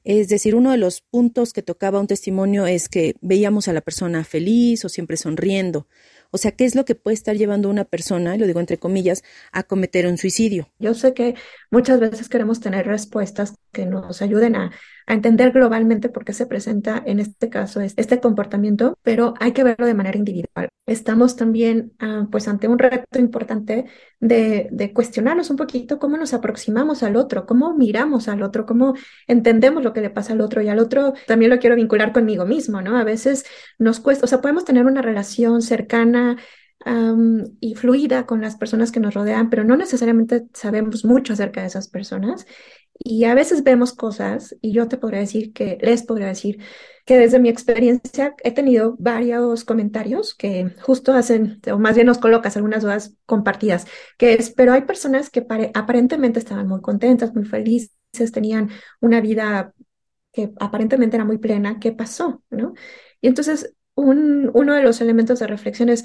Es 0.03 0.29
decir, 0.29 0.57
uno 0.57 0.73
de 0.73 0.79
los 0.79 1.01
puntos 1.01 1.53
que 1.53 1.63
tocaba 1.63 2.01
un 2.01 2.09
testimonio 2.09 2.67
es 2.67 2.89
que 2.89 3.15
veíamos 3.23 3.69
a 3.69 3.73
la 3.73 3.81
persona 3.81 4.25
feliz 4.25 4.85
o 4.85 4.89
siempre 4.89 5.17
sonriendo, 5.17 5.87
o 6.33 6.37
sea, 6.37 6.51
¿qué 6.51 6.65
es 6.65 6.75
lo 6.75 6.85
que 6.85 6.97
puede 6.97 7.15
estar 7.15 7.37
llevando 7.37 7.69
a 7.69 7.71
una 7.71 7.85
persona, 7.85 8.37
lo 8.37 8.49
digo 8.49 8.59
entre 8.59 8.77
comillas, 8.77 9.23
a 9.53 9.63
cometer 9.63 10.09
un 10.09 10.19
suicidio? 10.19 10.69
Yo 10.81 10.93
sé 10.93 11.15
que 11.15 11.37
muchas 11.71 12.01
veces 12.01 12.29
queremos 12.29 12.59
tener 12.59 12.87
respuestas 12.87 13.55
que 13.71 13.87
nos 13.87 14.21
ayuden 14.21 14.57
a, 14.57 14.73
entender 15.07 15.53
globalmente 15.53 16.09
por 16.09 16.25
qué 16.25 16.33
se 16.33 16.47
presenta 16.47 17.03
en 17.05 17.19
este 17.21 17.49
caso 17.51 17.81
este 17.81 18.21
comportamiento, 18.21 18.99
pero 19.03 19.35
hay 19.41 19.53
que 19.53 19.65
verlo 19.65 19.87
de 19.87 19.95
manera 19.95 20.19
individual. 20.19 20.69
Estamos 20.87 21.37
también 21.37 21.93
ah, 21.99 22.27
pues 22.31 22.49
ante 22.49 22.69
un 22.69 22.79
reto 22.79 23.19
importante 23.19 23.87
de, 24.21 24.69
de 24.71 24.93
cuestionarnos 24.93 25.51
un 25.51 25.57
poquito 25.57 25.99
cómo 25.99 26.17
nos 26.17 26.35
aproximamos 26.35 27.03
al 27.03 27.17
otro, 27.17 27.47
cómo 27.47 27.75
miramos 27.75 28.29
al 28.29 28.43
otro, 28.43 28.67
cómo 28.67 28.95
entendemos 29.27 29.83
lo 29.83 29.93
que 29.93 30.01
le 30.01 30.11
pasa 30.11 30.33
al 30.33 30.41
otro 30.41 30.63
y 30.63 30.69
al 30.69 30.79
otro 30.79 31.15
también 31.27 31.51
lo 31.51 31.59
quiero 31.59 31.77
vincular 31.77 32.13
conmigo 32.13 32.45
mismo, 32.47 32.83
¿no? 32.83 32.97
A 32.99 33.05
veces 33.05 33.45
nos 33.79 34.01
cuesta, 34.01 34.25
o 34.25 34.29
sea, 34.29 34.41
podemos 34.41 34.65
tener 34.65 34.87
una 34.87 35.03
relación 35.03 35.63
cercana 35.63 36.37
y 37.61 37.75
fluida 37.75 38.27
con 38.27 38.41
las 38.41 38.57
personas 38.57 38.93
que 38.93 39.01
nos 39.01 39.15
rodean, 39.15 39.51
pero 39.51 39.65
no 39.65 39.77
necesariamente 39.77 40.47
sabemos 40.53 41.05
mucho 41.05 41.33
acerca 41.33 41.63
de 41.63 41.69
esas 41.69 41.89
personas. 41.89 42.47
Y 42.99 43.25
a 43.25 43.35
veces 43.35 43.65
vemos 43.65 43.93
cosas, 43.93 44.57
y 44.61 44.73
yo 44.73 44.87
te 44.87 44.99
podría 44.99 45.21
decir 45.21 45.53
que, 45.53 45.79
les 45.81 46.05
podría 46.05 46.29
decir 46.29 46.59
que 47.05 47.19
desde 47.19 47.41
mi 47.41 47.49
experiencia 47.49 48.35
he 48.45 48.53
tenido 48.53 48.97
varios 48.99 49.65
comentarios 49.65 50.35
que 50.35 50.75
justo 50.81 51.13
hacen, 51.13 51.61
o 51.73 51.79
más 51.79 51.97
bien 51.97 52.07
nos 52.07 52.19
colocas 52.19 52.57
algunas 52.57 52.83
dudas 52.83 53.17
compartidas, 53.27 53.87
que 54.17 54.35
es, 54.35 54.51
pero 54.51 54.73
hay 54.73 54.83
personas 54.83 55.29
que 55.31 55.45
aparentemente 55.75 56.39
estaban 56.39 56.69
muy 56.69 56.81
contentas, 56.81 57.35
muy 57.35 57.45
felices, 57.45 57.91
tenían 58.33 58.71
una 59.01 59.21
vida 59.21 59.75
que 60.33 60.53
aparentemente 60.61 61.17
era 61.17 61.25
muy 61.25 61.39
plena, 61.39 61.81
¿qué 61.81 61.93
pasó? 61.93 62.43
¿No? 62.51 62.75
Y 63.21 63.29
entonces 63.29 63.75
uno 63.97 64.75
de 64.75 64.83
los 64.83 65.01
elementos 65.01 65.39
de 65.39 65.47
reflexión 65.47 65.89
es, 65.89 66.05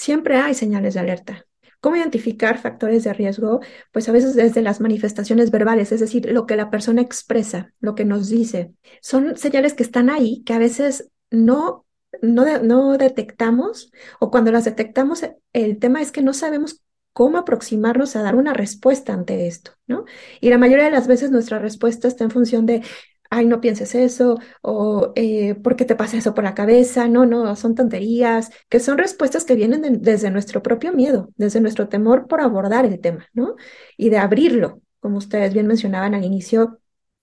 siempre 0.00 0.36
hay 0.36 0.54
señales 0.54 0.94
de 0.94 1.00
alerta. 1.00 1.46
¿Cómo 1.80 1.96
identificar 1.96 2.58
factores 2.58 3.04
de 3.04 3.12
riesgo? 3.12 3.60
Pues 3.92 4.08
a 4.08 4.12
veces 4.12 4.34
desde 4.34 4.62
las 4.62 4.80
manifestaciones 4.80 5.50
verbales, 5.50 5.92
es 5.92 6.00
decir, 6.00 6.30
lo 6.32 6.46
que 6.46 6.56
la 6.56 6.70
persona 6.70 7.02
expresa, 7.02 7.72
lo 7.80 7.94
que 7.94 8.06
nos 8.06 8.28
dice. 8.30 8.72
Son 9.02 9.36
señales 9.36 9.74
que 9.74 9.82
están 9.82 10.08
ahí, 10.08 10.42
que 10.44 10.54
a 10.54 10.58
veces 10.58 11.10
no, 11.30 11.84
no, 12.22 12.62
no 12.62 12.96
detectamos 12.96 13.92
o 14.20 14.30
cuando 14.30 14.50
las 14.52 14.64
detectamos, 14.64 15.22
el 15.52 15.78
tema 15.78 16.00
es 16.00 16.12
que 16.12 16.22
no 16.22 16.32
sabemos 16.32 16.82
cómo 17.12 17.36
aproximarnos 17.36 18.16
a 18.16 18.22
dar 18.22 18.36
una 18.36 18.54
respuesta 18.54 19.12
ante 19.12 19.46
esto, 19.46 19.72
¿no? 19.86 20.04
Y 20.40 20.48
la 20.48 20.58
mayoría 20.58 20.84
de 20.86 20.92
las 20.92 21.08
veces 21.08 21.30
nuestra 21.30 21.58
respuesta 21.58 22.08
está 22.08 22.24
en 22.24 22.30
función 22.30 22.64
de 22.64 22.82
ay, 23.30 23.46
no 23.46 23.60
pienses 23.60 23.94
eso, 23.94 24.38
o 24.62 25.12
eh, 25.16 25.54
¿por 25.54 25.76
qué 25.76 25.84
te 25.84 25.94
pasa 25.96 26.16
eso 26.16 26.34
por 26.34 26.44
la 26.44 26.54
cabeza? 26.54 27.08
No, 27.08 27.26
no, 27.26 27.54
son 27.56 27.74
tonterías, 27.76 28.50
que 28.68 28.80
son 28.80 28.98
respuestas 28.98 29.44
que 29.44 29.54
vienen 29.54 30.02
desde 30.02 30.30
nuestro 30.30 30.62
propio 30.62 30.92
miedo, 30.92 31.30
desde 31.36 31.60
nuestro 31.60 31.88
temor 31.88 32.26
por 32.26 32.40
abordar 32.40 32.84
el 32.86 33.00
tema, 33.00 33.28
¿no? 33.32 33.56
Y 33.96 34.10
de 34.10 34.18
abrirlo, 34.18 34.82
como 35.00 35.18
ustedes 35.18 35.54
bien 35.54 35.66
mencionaban 35.68 36.14
al 36.14 36.24
inicio, 36.24 36.80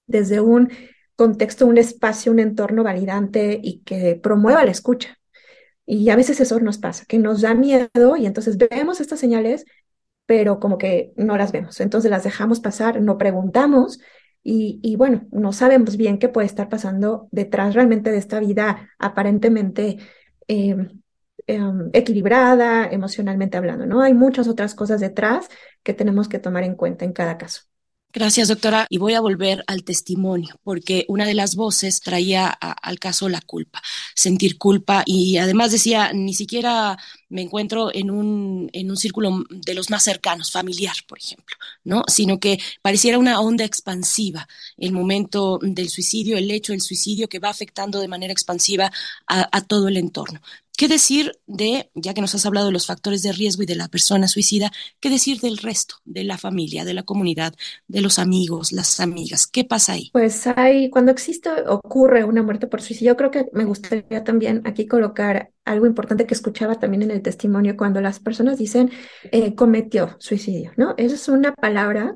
desde 0.08 0.40
un 0.40 0.72
contexto, 1.16 1.66
un 1.66 1.78
espacio, 1.78 2.32
un 2.32 2.40
entorno 2.40 2.84
validante 2.84 3.60
y 3.62 3.82
que 3.84 4.16
promueva 4.22 4.64
la 4.64 4.72
escucha. 4.72 5.18
Y 5.86 6.10
a 6.10 6.16
veces 6.16 6.40
eso 6.40 6.60
nos 6.60 6.78
pasa, 6.78 7.06
que 7.06 7.18
nos 7.20 7.42
da 7.42 7.54
miedo 7.54 8.18
y 8.18 8.26
entonces 8.26 8.58
vemos 8.58 9.02
estas 9.02 9.20
señales, 9.20 9.66
pero 10.26 10.60
como 10.60 10.78
que 10.78 11.14
no 11.18 11.38
las 11.38 11.52
vemos. 11.52 11.80
Entonces 11.82 12.12
las 12.12 12.24
dejamos 12.24 12.60
pasar, 12.60 13.02
no 13.02 13.18
preguntamos 13.18 14.00
y, 14.44 14.96
bueno, 14.96 15.28
no 15.32 15.52
sabemos 15.52 15.98
bien 15.98 16.20
qué 16.20 16.30
puede 16.30 16.48
estar 16.48 16.70
pasando 16.70 17.28
detrás 17.32 17.76
realmente 17.76 18.12
de 18.12 18.18
esta 18.18 18.40
vida 18.40 18.90
aparentemente 18.98 19.98
em, 20.48 21.02
em, 21.48 21.90
equilibrada, 21.94 22.88
emocionalmente 22.88 23.58
hablando, 23.58 23.86
¿no? 23.86 24.02
Hay 24.02 24.14
muchas 24.14 24.48
otras 24.48 24.74
cosas 24.76 25.02
detrás 25.02 25.50
que 25.84 25.94
tenemos 25.94 26.30
que 26.30 26.40
tomar 26.40 26.64
en 26.64 26.76
cuenta 26.76 27.06
en 27.06 27.14
cada 27.14 27.38
caso. 27.38 27.64
Gracias, 28.14 28.48
doctora. 28.48 28.88
Y 28.90 28.98
voy 28.98 29.14
a 29.14 29.22
volver 29.22 29.64
al 29.68 29.84
testimonio, 29.84 30.56
porque 30.64 31.06
una 31.08 31.26
de 31.26 31.36
las 31.36 31.56
voces 31.56 32.00
traía 32.02 32.48
al 32.50 32.98
caso 33.00 33.30
la 33.30 33.42
culpa, 33.42 33.82
sentir 34.16 34.58
culpa 34.58 35.04
y 35.06 35.38
además 35.38 35.72
decía, 35.72 36.12
ni 36.14 36.34
siquiera 36.34 36.98
me 37.30 37.44
encuentro 37.44 37.94
en 37.94 38.10
un, 38.10 38.70
en 38.74 38.90
un 38.90 38.98
círculo 38.98 39.44
de 39.50 39.74
los 39.76 39.92
más 39.92 40.04
cercanos, 40.04 40.52
familiar, 40.52 40.96
por 41.08 41.20
ejemplo, 41.20 41.58
¿no? 41.84 42.04
Sino 42.08 42.40
que 42.40 42.58
pareciera 42.82 43.20
una 43.20 43.40
onda 43.40 43.66
expansiva 43.66 44.48
el 44.78 44.94
momento 44.94 45.60
del 45.62 45.90
suicidio, 45.90 46.38
el 46.38 46.50
hecho 46.50 46.72
del 46.72 46.82
suicidio 46.82 47.28
que 47.28 47.40
va 47.40 47.50
afectando 47.50 48.00
de 48.00 48.08
manera 48.08 48.34
expansiva 48.34 48.92
a 49.28 49.62
todo 49.62 49.90
el 49.90 49.98
entorno. 49.98 50.42
¿Qué 50.78 50.88
decir 50.88 51.32
de, 51.48 51.90
ya 51.96 52.14
que 52.14 52.22
nos 52.22 52.36
has 52.36 52.46
hablado 52.46 52.68
de 52.68 52.72
los 52.72 52.86
factores 52.86 53.24
de 53.24 53.32
riesgo 53.32 53.64
y 53.64 53.66
de 53.66 53.74
la 53.74 53.88
persona 53.88 54.28
suicida, 54.28 54.72
qué 55.00 55.10
decir 55.10 55.40
del 55.40 55.58
resto, 55.58 55.96
de 56.06 56.24
la 56.24 56.38
familia, 56.38 56.86
de 56.86 56.94
la 56.94 57.02
comunidad, 57.02 57.56
de 57.88 58.02
los 58.02 58.20
amigos, 58.20 58.72
las 58.72 59.00
amigas? 59.00 59.48
¿Qué 59.48 59.64
pasa 59.64 59.94
ahí? 59.94 60.12
Pues 60.14 60.46
hay, 60.46 60.92
cuando 60.92 61.12
existe, 61.12 61.50
ocurre 61.68 62.24
una 62.26 62.44
muerte 62.44 62.68
por 62.68 62.84
suicidio, 62.84 63.14
yo 63.14 63.18
creo 63.18 63.32
que 63.32 63.46
me 63.54 63.66
gustaría 63.66 64.24
también 64.24 64.62
aquí 64.66 64.86
colocar 64.86 65.52
algo 65.66 65.88
importante 65.88 66.28
que 66.28 66.36
escuchaba 66.36 66.76
también 66.76 67.02
en 67.02 67.10
el 67.10 67.24
testimonio 67.24 67.76
cuando 67.76 68.00
las 68.00 68.20
personas 68.20 68.60
dicen 68.60 68.92
eh, 69.32 69.56
cometió 69.56 70.16
suicidio, 70.20 70.74
¿no? 70.78 70.94
Esa 70.98 71.16
es 71.16 71.28
una 71.28 71.56
palabra 71.56 72.14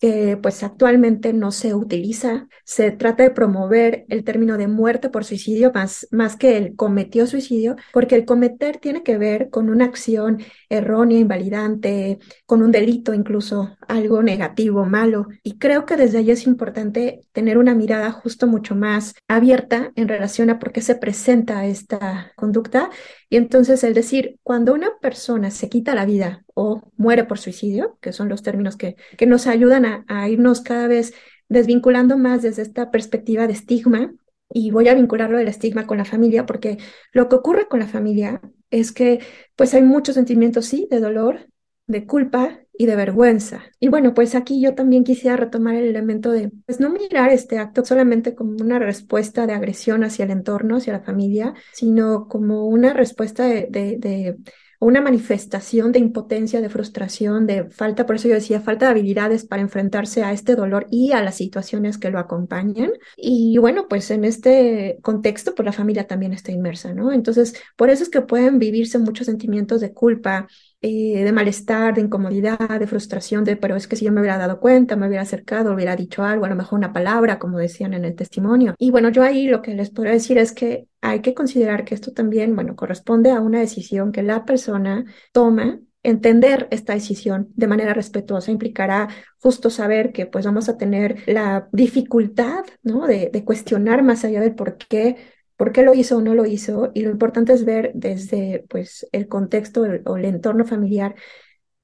que 0.00 0.38
pues 0.40 0.62
actualmente 0.62 1.32
no 1.32 1.50
se 1.50 1.74
utiliza. 1.74 2.48
Se 2.64 2.90
trata 2.90 3.22
de 3.22 3.30
promover 3.30 4.04
el 4.08 4.24
término 4.24 4.56
de 4.58 4.68
muerte 4.68 5.08
por 5.08 5.24
suicidio 5.24 5.72
más, 5.74 6.06
más 6.10 6.36
que 6.36 6.56
el 6.56 6.76
cometió 6.76 7.26
suicidio, 7.26 7.76
porque 7.92 8.14
el 8.14 8.24
cometer 8.24 8.78
tiene 8.78 9.02
que 9.02 9.18
ver 9.18 9.50
con 9.50 9.70
una 9.70 9.86
acción 9.86 10.42
errónea, 10.68 11.18
invalidante, 11.18 12.18
con 12.46 12.62
un 12.62 12.70
delito 12.72 13.14
incluso, 13.14 13.76
algo 13.88 14.22
negativo, 14.22 14.84
malo. 14.84 15.26
Y 15.42 15.58
creo 15.58 15.86
que 15.86 15.96
desde 15.96 16.18
ahí 16.18 16.30
es 16.30 16.46
importante 16.46 17.20
tener 17.32 17.58
una 17.58 17.74
mirada 17.74 18.10
justo 18.10 18.46
mucho 18.46 18.74
más 18.74 19.14
abierta 19.28 19.92
en 19.96 20.08
relación 20.08 20.50
a 20.50 20.58
por 20.58 20.72
qué 20.72 20.80
se 20.80 20.96
presenta 20.96 21.66
esta 21.66 22.32
conducta. 22.36 22.90
Y 23.28 23.36
entonces 23.36 23.84
el 23.84 23.94
decir, 23.94 24.38
cuando 24.42 24.74
una 24.74 24.90
persona 25.00 25.50
se 25.50 25.68
quita 25.68 25.94
la 25.94 26.06
vida 26.06 26.43
o 26.54 26.82
muere 26.96 27.24
por 27.24 27.38
suicidio, 27.38 27.98
que 28.00 28.12
son 28.12 28.28
los 28.28 28.42
términos 28.42 28.76
que, 28.76 28.96
que 29.18 29.26
nos 29.26 29.46
ayudan 29.46 30.04
a, 30.08 30.28
irnos 30.28 30.60
cada 30.60 30.86
vez 30.86 31.12
desvinculando 31.48 32.16
más 32.16 32.42
desde 32.42 32.62
esta 32.62 32.90
perspectiva 32.90 33.46
de 33.46 33.52
estigma, 33.52 34.14
y 34.50 34.70
voy 34.70 34.88
a 34.88 34.94
vincularlo 34.94 35.38
del 35.38 35.48
estigma 35.48 35.86
con 35.86 35.98
la 35.98 36.04
familia, 36.04 36.46
porque 36.46 36.78
lo 37.12 37.28
que 37.28 37.36
ocurre 37.36 37.66
con 37.66 37.80
la 37.80 37.88
familia 37.88 38.40
es 38.70 38.92
que 38.92 39.20
pues 39.56 39.74
hay 39.74 39.82
muchos 39.82 40.14
sentimientos, 40.14 40.66
sí, 40.66 40.86
de 40.90 41.00
dolor, 41.00 41.48
de 41.86 42.06
culpa 42.06 42.60
y 42.72 42.86
de 42.86 42.94
vergüenza. 42.94 43.62
Y 43.80 43.88
bueno, 43.88 44.14
pues 44.14 44.34
aquí 44.34 44.60
yo 44.60 44.74
también 44.74 45.02
quisiera 45.02 45.36
retomar 45.36 45.74
el 45.74 45.86
elemento 45.86 46.30
de, 46.30 46.52
pues 46.66 46.78
no 46.78 46.90
mirar 46.90 47.30
este 47.30 47.58
acto 47.58 47.84
solamente 47.84 48.34
como 48.34 48.56
una 48.60 48.78
respuesta 48.78 49.46
de 49.46 49.54
agresión 49.54 50.04
hacia 50.04 50.24
el 50.24 50.30
entorno, 50.30 50.76
hacia 50.76 50.92
la 50.92 51.02
familia, 51.02 51.54
sino 51.72 52.28
como 52.28 52.66
una 52.66 52.92
respuesta 52.92 53.44
de 53.44 54.36
una 54.84 55.00
manifestación 55.00 55.92
de 55.92 55.98
impotencia, 55.98 56.60
de 56.60 56.68
frustración, 56.68 57.46
de 57.46 57.70
falta, 57.70 58.04
por 58.04 58.16
eso 58.16 58.28
yo 58.28 58.34
decía, 58.34 58.60
falta 58.60 58.84
de 58.84 58.90
habilidades 58.90 59.46
para 59.46 59.62
enfrentarse 59.62 60.22
a 60.22 60.32
este 60.32 60.56
dolor 60.56 60.86
y 60.90 61.12
a 61.12 61.22
las 61.22 61.36
situaciones 61.36 61.96
que 61.96 62.10
lo 62.10 62.18
acompañan. 62.18 62.92
Y 63.16 63.56
bueno, 63.56 63.88
pues 63.88 64.10
en 64.10 64.24
este 64.24 64.98
contexto, 65.00 65.54
pues 65.54 65.64
la 65.64 65.72
familia 65.72 66.06
también 66.06 66.34
está 66.34 66.52
inmersa, 66.52 66.92
¿no? 66.92 67.12
Entonces, 67.12 67.54
por 67.76 67.88
eso 67.88 68.02
es 68.02 68.10
que 68.10 68.20
pueden 68.20 68.58
vivirse 68.58 68.98
muchos 68.98 69.24
sentimientos 69.24 69.80
de 69.80 69.94
culpa, 69.94 70.48
eh, 70.86 71.24
de 71.24 71.32
malestar, 71.32 71.94
de 71.94 72.02
incomodidad, 72.02 72.58
de 72.78 72.86
frustración, 72.86 73.42
de, 73.42 73.56
pero 73.56 73.74
es 73.74 73.88
que 73.88 73.96
si 73.96 74.04
yo 74.04 74.12
me 74.12 74.20
hubiera 74.20 74.36
dado 74.36 74.60
cuenta, 74.60 74.96
me 74.96 75.06
hubiera 75.06 75.22
acercado, 75.22 75.72
hubiera 75.72 75.96
dicho 75.96 76.22
algo, 76.22 76.44
a 76.44 76.50
lo 76.50 76.56
mejor 76.56 76.78
una 76.78 76.92
palabra, 76.92 77.38
como 77.38 77.56
decían 77.56 77.94
en 77.94 78.04
el 78.04 78.14
testimonio. 78.14 78.74
Y 78.78 78.90
bueno, 78.90 79.08
yo 79.08 79.22
ahí 79.22 79.46
lo 79.46 79.62
que 79.62 79.72
les 79.72 79.88
podría 79.88 80.12
decir 80.12 80.36
es 80.36 80.52
que 80.52 80.86
hay 81.00 81.20
que 81.20 81.32
considerar 81.32 81.86
que 81.86 81.94
esto 81.94 82.12
también, 82.12 82.54
bueno, 82.54 82.76
corresponde 82.76 83.30
a 83.30 83.40
una 83.40 83.60
decisión 83.60 84.12
que 84.12 84.22
la 84.22 84.44
persona 84.44 85.06
toma 85.32 85.80
entender 86.02 86.68
esta 86.70 86.92
decisión 86.92 87.48
de 87.56 87.66
manera 87.66 87.94
respetuosa 87.94 88.50
implicará 88.50 89.08
justo 89.38 89.70
saber 89.70 90.12
que 90.12 90.26
pues 90.26 90.44
vamos 90.44 90.68
a 90.68 90.76
tener 90.76 91.22
la 91.26 91.66
dificultad, 91.72 92.62
¿no? 92.82 93.06
De, 93.06 93.30
de 93.32 93.42
cuestionar 93.42 94.02
más 94.02 94.22
allá 94.22 94.42
del 94.42 94.54
por 94.54 94.76
qué 94.76 95.16
por 95.56 95.72
qué 95.72 95.82
lo 95.82 95.94
hizo 95.94 96.18
o 96.18 96.20
no 96.20 96.34
lo 96.34 96.46
hizo, 96.46 96.90
y 96.94 97.02
lo 97.02 97.10
importante 97.10 97.52
es 97.52 97.64
ver 97.64 97.92
desde 97.94 98.64
pues, 98.68 99.06
el 99.12 99.28
contexto 99.28 99.84
o 100.04 100.16
el 100.16 100.24
entorno 100.24 100.64
familiar 100.64 101.14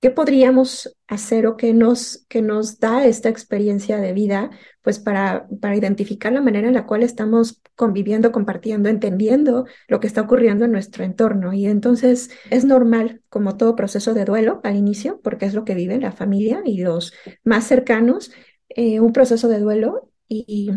qué 0.01 0.11
podríamos 0.11 0.97
hacer 1.09 1.47
o 1.47 1.57
qué 1.57 1.75
nos, 1.75 2.27
nos 2.43 2.81
da 2.81 3.05
esta 3.05 3.29
experiencia 3.29 3.99
de 3.99 4.15
vida, 4.15 4.51
pues 4.81 4.99
para, 4.99 5.47
para 5.61 5.77
identificar 5.77 6.33
la 6.33 6.41
manera 6.41 6.69
en 6.69 6.75
la 6.75 6.87
cual 6.87 7.03
estamos 7.03 7.61
conviviendo, 7.77 8.33
compartiendo, 8.33 8.89
entendiendo 8.89 9.67
lo 9.89 10.01
que 10.01 10.07
está 10.07 10.23
ocurriendo 10.23 10.65
en 10.65 10.73
nuestro 10.73 11.05
entorno. 11.05 11.53
Y 11.53 11.67
entonces 11.67 12.31
es 12.49 12.65
normal, 12.65 13.21
como 13.29 13.59
todo 13.59 13.77
proceso 13.77 14.15
de 14.15 14.25
duelo 14.25 14.61
al 14.65 14.77
inicio, 14.77 15.21
porque 15.23 15.45
es 15.45 15.55
lo 15.55 15.65
que 15.67 15.75
vive 15.75 15.99
la 15.99 16.13
familia 16.13 16.63
y 16.65 16.81
los 16.81 17.13
más 17.45 17.67
cercanos, 17.67 18.33
eh, 18.71 19.01
un 19.01 19.13
proceso 19.13 19.49
de 19.49 19.59
duelo 19.61 20.11
y 20.29 20.71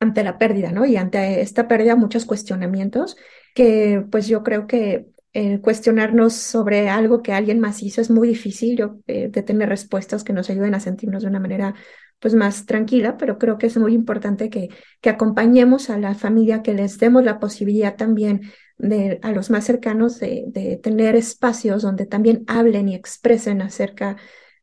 ante 0.00 0.22
la 0.24 0.38
pérdida, 0.38 0.72
¿no? 0.72 0.84
Y 0.86 0.96
ante 0.96 1.40
esta 1.40 1.68
pérdida 1.68 1.96
muchos 1.96 2.24
cuestionamientos 2.24 3.16
que 3.54 4.04
pues 4.10 4.28
yo 4.28 4.42
creo 4.42 4.66
que 4.66 5.06
eh, 5.32 5.60
cuestionarnos 5.60 6.34
sobre 6.34 6.88
algo 6.88 7.22
que 7.22 7.32
alguien 7.32 7.60
más 7.60 7.82
hizo 7.82 8.00
es 8.00 8.10
muy 8.10 8.28
difícil 8.28 8.76
yo, 8.76 8.98
eh, 9.06 9.28
de 9.28 9.42
tener 9.42 9.68
respuestas 9.68 10.24
que 10.24 10.32
nos 10.32 10.50
ayuden 10.50 10.74
a 10.74 10.80
sentirnos 10.80 11.22
de 11.22 11.28
una 11.28 11.40
manera 11.40 11.74
pues 12.18 12.34
más 12.34 12.66
tranquila, 12.66 13.16
pero 13.16 13.38
creo 13.38 13.58
que 13.58 13.66
es 13.66 13.76
muy 13.76 13.94
importante 13.94 14.50
que, 14.50 14.68
que 15.00 15.10
acompañemos 15.10 15.90
a 15.90 15.98
la 15.98 16.14
familia, 16.14 16.62
que 16.62 16.74
les 16.74 16.98
demos 16.98 17.22
la 17.24 17.38
posibilidad 17.38 17.96
también 17.96 18.42
de, 18.78 19.20
a 19.22 19.32
los 19.32 19.50
más 19.50 19.64
cercanos 19.64 20.18
de, 20.18 20.44
de 20.48 20.76
tener 20.76 21.14
espacios 21.16 21.82
donde 21.82 22.06
también 22.06 22.44
hablen 22.48 22.88
y 22.88 22.94
expresen 22.94 23.62
acerca 23.62 24.16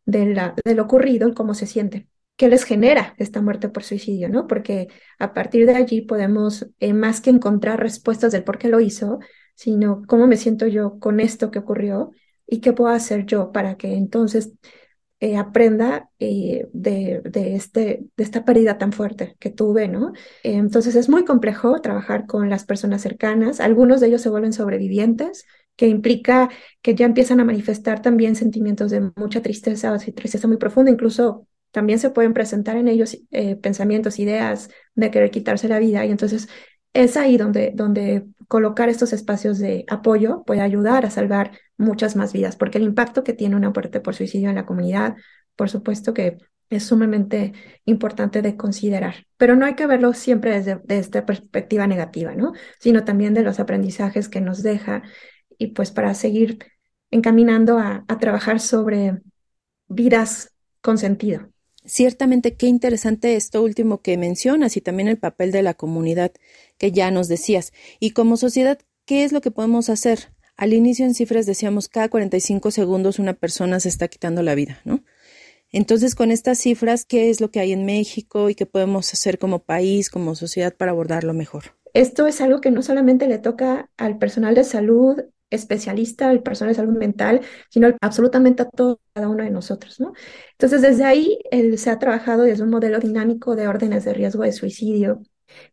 de, 0.05 0.25
la, 0.33 0.55
de 0.63 0.75
lo 0.75 0.83
ocurrido 0.83 1.29
y 1.29 1.33
cómo 1.33 1.53
se 1.53 1.67
sienten 1.67 2.09
qué 2.35 2.49
les 2.49 2.63
genera 2.65 3.15
esta 3.17 3.41
muerte 3.41 3.69
por 3.69 3.83
suicidio, 3.83 4.29
¿no? 4.29 4.47
Porque 4.47 4.87
a 5.19 5.33
partir 5.33 5.65
de 5.65 5.75
allí 5.75 6.01
podemos, 6.01 6.67
eh, 6.79 6.93
más 6.93 7.21
que 7.21 7.29
encontrar 7.29 7.79
respuestas 7.79 8.31
del 8.31 8.43
por 8.43 8.57
qué 8.57 8.69
lo 8.69 8.79
hizo, 8.79 9.19
sino 9.55 10.03
cómo 10.07 10.27
me 10.27 10.37
siento 10.37 10.67
yo 10.67 10.99
con 10.99 11.19
esto 11.19 11.51
que 11.51 11.59
ocurrió 11.59 12.11
y 12.47 12.59
qué 12.61 12.73
puedo 12.73 12.93
hacer 12.93 13.25
yo 13.25 13.51
para 13.51 13.77
que 13.77 13.93
entonces 13.95 14.53
eh, 15.21 15.37
aprenda 15.37 16.09
eh, 16.19 16.67
de, 16.73 17.21
de, 17.23 17.55
este, 17.55 18.05
de 18.17 18.23
esta 18.23 18.43
pérdida 18.43 18.77
tan 18.77 18.91
fuerte 18.91 19.37
que 19.39 19.49
tuve, 19.49 19.87
¿no? 19.87 20.11
entonces 20.43 20.95
es 20.95 21.07
muy 21.09 21.23
complejo 21.23 21.79
trabajar 21.81 22.25
con 22.27 22.49
las 22.49 22.65
personas 22.65 23.01
cercanas, 23.01 23.61
algunos 23.61 24.01
de 24.01 24.07
ellos 24.07 24.21
se 24.21 24.29
vuelven 24.29 24.51
sobrevivientes, 24.53 25.45
que 25.77 25.87
implica 25.87 26.49
que 26.81 26.95
ya 26.95 27.05
empiezan 27.05 27.39
a 27.39 27.45
manifestar 27.45 28.01
también 28.01 28.35
sentimientos 28.35 28.91
de 28.91 29.11
mucha 29.15 29.41
tristeza 29.41 29.93
o 29.93 29.97
tristeza 29.97 30.47
muy 30.47 30.57
profunda, 30.57 30.91
incluso 30.91 31.47
también 31.75 31.99
se 31.99 32.09
pueden 32.09 32.33
presentar 32.33 32.77
en 32.77 32.87
ellos 32.87 33.17
eh, 33.31 33.57
pensamientos, 33.57 34.17
ideas 34.17 34.69
de 34.93 35.11
querer 35.11 35.29
quitarse 35.29 35.67
la 35.67 35.77
vida 35.77 36.05
y 36.05 36.11
entonces 36.11 36.47
es 36.93 37.17
ahí 37.17 37.35
donde, 37.35 37.73
donde 37.75 38.23
colocar 38.47 38.87
estos 38.87 39.11
espacios 39.11 39.59
de 39.59 39.83
apoyo 39.89 40.43
puede 40.45 40.61
ayudar 40.61 41.05
a 41.05 41.09
salvar 41.09 41.51
muchas 41.75 42.15
más 42.15 42.31
vidas, 42.31 42.55
porque 42.55 42.77
el 42.77 42.85
impacto 42.85 43.25
que 43.25 43.33
tiene 43.33 43.57
una 43.57 43.71
muerte 43.71 43.99
por 43.99 44.15
suicidio 44.15 44.47
en 44.47 44.55
la 44.55 44.65
comunidad, 44.65 45.17
por 45.57 45.69
supuesto 45.69 46.13
que 46.13 46.37
es 46.69 46.85
sumamente 46.85 47.51
importante 47.83 48.41
de 48.41 48.55
considerar, 48.55 49.27
pero 49.35 49.57
no 49.57 49.65
hay 49.65 49.75
que 49.75 49.85
verlo 49.85 50.13
siempre 50.13 50.51
desde, 50.61 50.79
esta 50.87 51.25
perspectiva 51.25 51.87
negativa, 51.87 52.35
¿no? 52.35 52.53
Sino 52.79 53.03
también 53.03 53.33
de 53.33 53.43
los 53.43 53.59
aprendizajes 53.59 54.29
que 54.29 54.39
nos 54.39 54.63
deja 54.63 55.03
y 55.57 55.73
pues 55.73 55.91
para 55.91 56.13
seguir 56.13 56.59
encaminando 57.11 57.79
a 57.79 58.05
trabajar 58.17 58.61
sobre 58.61 59.21
vidas 59.89 60.53
con 60.79 60.97
sentido. 60.97 61.49
Ciertamente 61.85 62.55
qué 62.55 62.67
interesante 62.67 63.35
esto 63.35 63.61
último 63.61 64.01
que 64.01 64.17
mencionas 64.17 64.75
y 64.75 64.81
también 64.81 65.07
el 65.07 65.17
papel 65.17 65.51
de 65.51 65.61
la 65.61 65.75
comunidad 65.75 66.31
que 66.77 66.91
ya 66.91 67.11
nos 67.11 67.27
decías. 67.27 67.73
Y 67.99 68.11
como 68.11 68.37
sociedad, 68.37 68.79
¿qué 69.05 69.23
es 69.23 69.31
lo 69.31 69.41
que 69.41 69.51
podemos 69.51 69.89
hacer? 69.89 70.31
Al 70.57 70.73
inicio 70.73 71.05
en 71.05 71.13
cifras 71.13 71.45
decíamos 71.45 71.89
cada 71.89 72.09
45 72.09 72.71
segundos 72.71 73.19
una 73.19 73.33
persona 73.33 73.79
se 73.79 73.89
está 73.89 74.07
quitando 74.07 74.41
la 74.41 74.55
vida, 74.55 74.81
¿no? 74.85 75.03
Entonces, 75.71 76.15
con 76.15 76.31
estas 76.31 76.57
cifras, 76.57 77.05
¿qué 77.05 77.29
es 77.29 77.41
lo 77.41 77.51
que 77.51 77.59
hay 77.59 77.73
en 77.73 77.85
México 77.85 78.49
y 78.49 78.55
qué 78.55 78.65
podemos 78.65 79.11
hacer 79.11 79.37
como 79.37 79.59
país, 79.59 80.09
como 80.09 80.33
sociedad 80.35 80.73
para 80.73 80.91
abordarlo 80.91 81.33
mejor? 81.33 81.75
Esto 81.93 82.27
es 82.27 82.39
algo 82.39 82.61
que 82.61 82.71
no 82.71 82.81
solamente 82.81 83.27
le 83.27 83.39
toca 83.39 83.89
al 83.97 84.17
personal 84.17 84.55
de 84.55 84.63
salud, 84.63 85.23
especialista, 85.55 86.29
al 86.29 86.43
personal 86.43 86.73
de 86.73 86.81
salud 86.81 86.97
mental, 86.97 87.41
sino 87.69 87.89
absolutamente 88.01 88.63
a 88.63 88.69
todo 88.69 88.99
cada 89.13 89.29
uno 89.29 89.43
de 89.43 89.49
nosotros, 89.49 89.99
¿no? 89.99 90.13
Entonces, 90.51 90.81
desde 90.81 91.05
ahí 91.05 91.39
se 91.77 91.89
ha 91.89 91.99
trabajado 91.99 92.43
desde 92.43 92.63
un 92.63 92.69
modelo 92.69 92.99
dinámico 92.99 93.55
de 93.55 93.67
órdenes 93.67 94.05
de 94.05 94.13
riesgo 94.13 94.43
de 94.43 94.51
suicidio, 94.51 95.21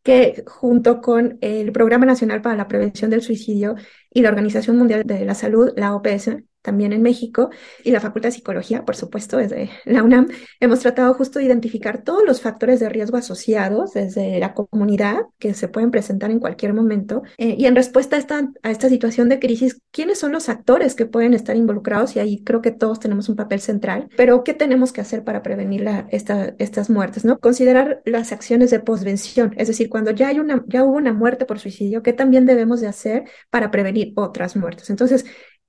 que 0.02 0.44
junto 0.46 1.00
con 1.00 1.38
el 1.40 1.72
Programa 1.72 2.06
Nacional 2.06 2.42
para 2.42 2.56
la 2.56 2.68
Prevención 2.68 3.10
del 3.10 3.22
Suicidio 3.22 3.74
y 4.10 4.22
la 4.22 4.28
Organización 4.28 4.76
Mundial 4.78 5.02
de 5.04 5.24
la 5.24 5.34
Salud, 5.34 5.72
la 5.76 5.94
OPS, 5.94 6.30
también 6.62 6.92
en 6.92 7.02
México, 7.02 7.50
y 7.84 7.90
la 7.90 8.00
Facultad 8.00 8.28
de 8.28 8.36
Psicología, 8.36 8.84
por 8.84 8.96
supuesto, 8.96 9.36
desde 9.36 9.70
la 9.84 10.02
UNAM, 10.02 10.28
hemos 10.60 10.80
tratado 10.80 11.12
justo 11.14 11.38
de 11.38 11.44
identificar 11.44 12.02
todos 12.04 12.22
los 12.24 12.40
factores 12.40 12.80
de 12.80 12.88
riesgo 12.88 13.16
asociados 13.16 13.92
desde 13.92 14.38
la 14.38 14.54
comunidad 14.54 15.22
que 15.38 15.54
se 15.54 15.68
pueden 15.68 15.90
presentar 15.90 16.30
en 16.30 16.38
cualquier 16.38 16.72
momento. 16.72 17.22
Eh, 17.38 17.56
y 17.58 17.66
en 17.66 17.74
respuesta 17.74 18.16
a 18.16 18.70
esta, 18.70 18.88
situación 18.88 19.28
de 19.28 19.38
crisis, 19.38 19.80
¿quiénes 19.90 20.18
son 20.18 20.32
los 20.32 20.48
actores 20.48 20.94
que 20.94 21.06
pueden 21.06 21.34
estar 21.34 21.56
involucrados? 21.56 22.16
Y 22.16 22.20
ahí 22.20 22.42
creo 22.44 22.62
que 22.62 22.70
todos 22.70 23.00
tenemos 23.00 23.28
un 23.28 23.36
papel 23.36 23.60
central, 23.60 24.08
pero 24.16 24.44
¿qué 24.44 24.54
tenemos 24.54 24.92
que 24.92 25.00
hacer 25.00 25.24
para 25.24 25.42
prevenir 25.42 25.84
estas 26.10 26.90
muertes? 26.90 27.24
¿no? 27.24 27.38
Considerar 27.38 28.02
las 28.04 28.32
acciones 28.32 28.70
de 28.70 28.80
posvención, 28.80 29.54
es 29.56 29.68
decir, 29.68 29.88
cuando 29.88 30.10
ya, 30.10 30.28
hay 30.28 30.40
una, 30.40 30.64
ya 30.68 30.84
hubo 30.84 30.96
una 30.96 31.12
muerte 31.12 31.44
por 31.44 31.58
suicidio, 31.58 32.02
¿qué 32.02 32.12
también 32.12 32.46
debemos 32.46 32.80
de 32.80 32.88
hacer 32.88 33.24
para 33.50 33.70
prevenir 33.70 34.12
otras 34.16 34.56
muertes? 34.56 34.90
Entonces, 34.90 35.24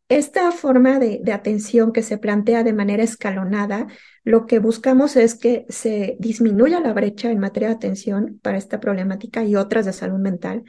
esta 0.10 0.52
forma 0.52 1.00
de, 1.00 1.22
atención 1.32 1.92
que 1.92 2.04
se 2.04 2.18
plantea 2.18 2.64
de 2.64 2.74
manera 2.74 3.04
escalonada, 3.04 3.88
lo 4.24 4.46
que 4.46 4.60
buscamos 4.60 5.16
es 5.16 5.36
que 5.36 5.66
se 5.70 6.18
disminuya 6.20 6.80
la 6.80 6.94
brecha 6.94 7.32
en 7.32 7.40
materia 7.40 7.70
de 7.70 7.76
atención 7.76 8.40
para 8.42 8.58
esta 8.58 8.80
problemática 8.80 9.44
y 9.44 9.56
otras 9.56 9.86
de 9.86 9.94
salud 9.94 10.20
mental 10.20 10.64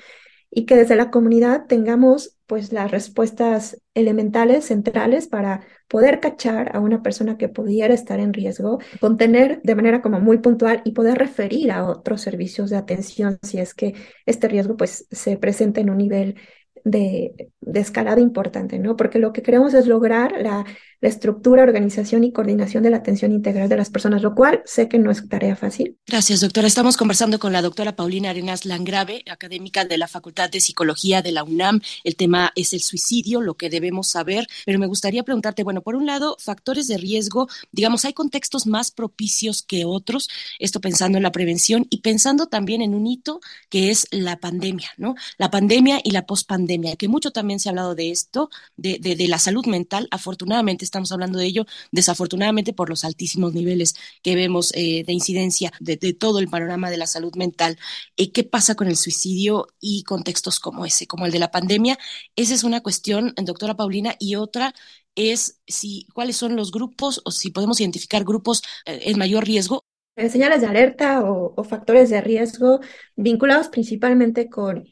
y 0.55 0.66
que 0.66 0.77
desde 0.77 0.94
la 0.94 1.11
comunidad 1.11 1.66
tengamos 1.66 2.37
pues 2.47 2.73
las 2.73 2.90
respuestas 2.90 3.83
elementales, 3.94 4.66
centrales 4.66 5.27
para 5.27 5.62
poder 5.88 6.20
cachar 6.20 6.77
a 6.77 6.81
una 6.81 7.03
persona 7.03 7.37
que 7.37 7.49
pudiera 7.49 7.92
estar 7.92 8.20
en 8.20 8.33
riesgo, 8.33 8.79
contener 9.01 9.61
de 9.62 9.75
manera 9.75 10.01
como 10.01 10.20
muy 10.20 10.38
puntual 10.38 10.81
y 10.85 10.92
poder 10.92 11.18
referir 11.18 11.73
a 11.73 11.85
otros 11.85 12.20
servicios 12.20 12.70
de 12.70 12.77
atención 12.77 13.38
si 13.42 13.59
es 13.59 13.75
que 13.75 13.94
este 14.27 14.47
riesgo 14.47 14.77
pues 14.77 15.09
se 15.11 15.37
presenta 15.38 15.81
en 15.81 15.90
un 15.90 15.99
nivel 15.99 16.37
de, 16.85 17.51
escalada 17.75 18.20
importante, 18.20 18.79
¿no? 18.79 18.97
Porque 18.97 19.18
lo 19.18 19.33
que 19.33 19.42
queremos 19.42 19.75
es 19.75 19.87
lograr 19.87 20.35
la, 20.40 20.64
la, 21.05 21.09
estructura, 21.11 21.62
organización 21.62 22.25
y 22.25 22.33
coordinación 22.33 22.83
de 22.83 22.90
la 22.90 22.97
atención 22.99 23.33
integral 23.33 23.69
de 23.69 23.77
las 23.77 23.90
personas, 23.90 24.23
lo 24.23 24.35
cual 24.35 24.62
sé 24.64 24.88
que 24.88 24.99
no 24.99 25.11
es 25.11 25.29
tarea 25.29 25.57
fácil. 25.57 25.99
Gracias, 26.07 26.40
doctora. 26.40 26.67
Estamos 26.67 26.97
conversando 26.97 27.38
con 27.38 27.53
la 27.53 27.62
doctora 27.62 27.97
Paulina 27.97 28.31
Arenas 28.31 28.64
Langrave, 28.64 29.23
académica 29.31 29.85
de 29.85 29.99
la 29.99 30.09
Facultad 30.09 30.51
de 30.51 30.61
Psicología 30.61 31.23
de 31.23 31.33
la 31.33 31.45
UNAM. 31.45 31.81
El 32.05 32.17
tema 32.17 32.53
es 32.57 32.73
el 32.73 32.81
suicidio, 32.81 33.40
lo 33.40 33.55
que 33.55 33.71
debemos 33.71 34.09
saber, 34.09 34.47
pero 34.64 34.79
me 34.79 34.87
gustaría 34.87 35.23
preguntarte, 35.23 35.62
bueno, 35.62 35.83
por 35.83 35.95
un 35.95 36.07
lado, 36.07 36.37
factores 36.38 36.88
de 36.88 36.97
riesgo, 36.97 37.49
digamos, 37.73 38.05
hay 38.05 38.12
contextos 38.12 38.67
más 38.67 38.90
propicios 38.90 39.62
que 39.62 39.85
otros, 39.85 40.29
esto 40.59 40.81
pensando 40.81 41.19
en 41.19 41.23
la 41.23 41.33
prevención 41.33 41.87
y 41.90 41.99
pensando 42.01 42.47
también 42.47 42.83
en 42.83 42.95
un 42.95 43.07
hito 43.07 43.40
que 43.69 43.90
es 43.90 44.07
la 44.11 44.38
pandemia, 44.38 44.90
¿no? 44.97 45.14
La 45.38 45.51
pandemia 45.51 46.01
y 46.03 46.11
la 46.12 46.27
pospandemia 46.27 46.97
que 46.97 47.09
mucho 47.09 47.31
también 47.31 47.61
se 47.61 47.69
ha 47.69 47.71
hablado 47.71 47.95
de 47.95 48.11
esto, 48.11 48.51
de, 48.77 48.99
de, 48.99 49.29
la 49.29 49.38
salud 49.38 49.67
mental. 49.67 50.09
Afortunadamente 50.11 50.85
estamos 50.94 51.12
hablando 51.12 51.38
de 51.40 51.46
ello, 51.46 51.66
desafortunadamente 51.90 52.72
por 52.72 52.88
los 52.88 53.04
altísimos 53.04 53.52
niveles 53.52 53.94
que 54.22 54.37
vemos 54.37 54.72
eh, 54.74 55.02
de 55.04 55.12
incidencia 55.12 55.72
de, 55.80 55.96
todo 56.14 56.38
el 56.38 56.48
panorama 56.48 56.88
de 56.90 56.96
la 56.96 57.09
salud 57.09 57.35
mental. 57.35 57.78
Eh, 58.16 58.30
¿Qué 58.30 58.44
pasa 58.44 58.76
con 58.76 58.87
el 58.87 58.96
suicidio 58.96 59.66
y 59.80 60.04
contextos 60.04 60.61
como 60.61 60.87
ese, 60.87 61.07
como 61.09 61.26
el 61.26 61.33
de 61.33 61.40
la 61.40 61.50
pandemia? 61.50 61.98
Esa 62.37 62.54
es 62.54 62.62
una 62.62 62.80
cuestión, 62.80 63.35
doctora 63.42 63.74
Paulina, 63.76 64.14
y 64.20 64.37
otra 64.37 64.72
es 65.16 65.61
si 65.66 66.07
cuáles 66.14 66.37
son 66.37 66.54
los 66.57 66.70
grupos 66.70 67.20
o 67.24 67.30
si 67.33 67.50
podemos 67.50 67.80
identificar 67.80 68.24
grupos 68.24 68.62
eh, 68.87 69.00
en 69.07 69.18
mayor 69.18 69.44
riesgo 69.44 69.85
señales 70.16 70.61
de 70.61 70.68
alerta 70.68 71.24
o, 71.24 71.64
factores 71.64 72.09
de 72.11 72.20
riesgo 72.20 72.80
vinculados 73.16 73.68
principalmente 73.68 74.48
con 74.48 74.85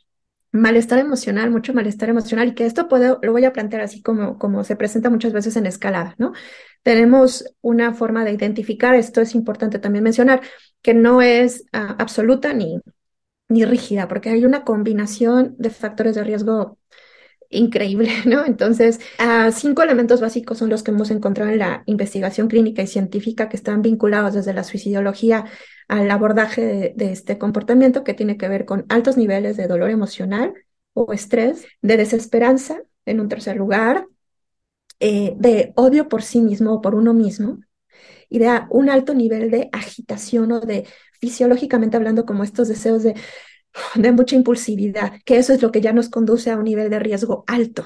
malestar 0.53 0.99
emocional, 0.99 1.51
mucho 1.51 1.73
malestar 1.75 2.11
emocional, 2.11 2.49
y 2.49 2.55
que 2.55 2.67
esto 2.67 2.89
puedo, 2.89 3.19
lo 3.23 3.33
voy 3.33 3.45
a 3.45 3.53
plantear 3.53 3.83
así 3.83 4.03
como, 4.03 4.39
como 4.39 4.65
se 4.65 4.77
presenta 4.77 5.11
muchas 5.11 5.33
veces 5.33 5.57
en 5.57 5.67
escalada, 5.67 6.15
¿no? 6.19 6.33
Tenemos 6.83 7.45
una 7.63 7.95
forma 7.95 8.25
de 8.25 8.33
identificar, 8.33 8.95
esto 8.95 9.21
es 9.21 9.35
importante 9.35 9.79
también 9.79 10.05
mencionar, 10.05 10.43
que 10.83 10.95
no 10.95 11.23
es 11.23 11.63
uh, 11.73 11.95
absoluta 11.99 12.53
ni, 12.53 12.81
ni 13.49 13.65
rígida, 13.65 14.09
porque 14.09 14.31
hay 14.31 14.45
una 14.45 14.65
combinación 14.65 15.55
de 15.59 15.71
factores 15.71 16.15
de 16.15 16.25
riesgo 16.25 16.79
increíble, 17.53 18.11
¿no? 18.27 18.45
Entonces, 18.45 19.01
uh, 19.21 19.53
cinco 19.53 19.83
elementos 19.83 20.21
básicos 20.21 20.59
son 20.59 20.71
los 20.71 20.83
que 20.83 20.91
hemos 20.91 21.11
encontrado 21.11 21.51
en 21.51 21.59
la 21.59 21.83
investigación 21.87 22.49
clínica 22.49 22.83
y 22.83 22.87
científica 22.87 23.49
que 23.49 23.57
están 23.57 23.83
vinculados 23.83 24.35
desde 24.35 24.55
la 24.55 24.65
suicidología 24.65 25.45
al 25.89 26.11
abordaje 26.11 26.95
de, 26.97 27.13
este 27.13 27.39
comportamiento 27.39 28.05
que 28.05 28.15
tiene 28.15 28.37
que 28.37 28.49
ver 28.49 28.65
con 28.65 28.87
altos 28.89 29.17
niveles 29.17 29.57
de 29.57 29.67
dolor 29.67 29.91
emocional 29.91 30.55
o 30.95 31.13
estrés, 31.13 31.67
de 31.83 31.97
desesperanza, 31.97 32.83
en 33.05 33.21
un 33.21 33.29
tercer 33.29 33.57
lugar, 33.57 34.07
eh, 35.01 35.35
de 35.37 35.73
odio 35.77 36.09
por 36.09 36.23
sí 36.23 36.41
mismo 36.41 36.75
o 36.75 36.81
por 36.81 36.95
uno 36.95 37.13
mismo, 37.15 37.59
y 38.29 38.39
de 38.39 38.63
un 38.71 38.89
alto 38.89 39.15
nivel 39.15 39.51
de 39.51 39.69
agitación 39.73 40.53
o 40.53 40.61
de 40.61 40.87
fisiológicamente 41.21 41.97
hablando 41.97 42.25
como 42.25 42.45
estos 42.45 42.69
deseos 42.69 43.03
de, 43.03 43.15
de 43.95 44.13
mucha 44.13 44.37
impulsividad, 44.37 45.13
que 45.25 45.37
eso 45.37 45.53
es 45.53 45.63
lo 45.63 45.73
que 45.73 45.81
ya 45.81 45.93
nos 45.93 46.09
conduce 46.09 46.51
a 46.51 46.57
un 46.57 46.65
nivel 46.65 46.91
de 46.91 46.99
riesgo 46.99 47.45
alto. 47.47 47.85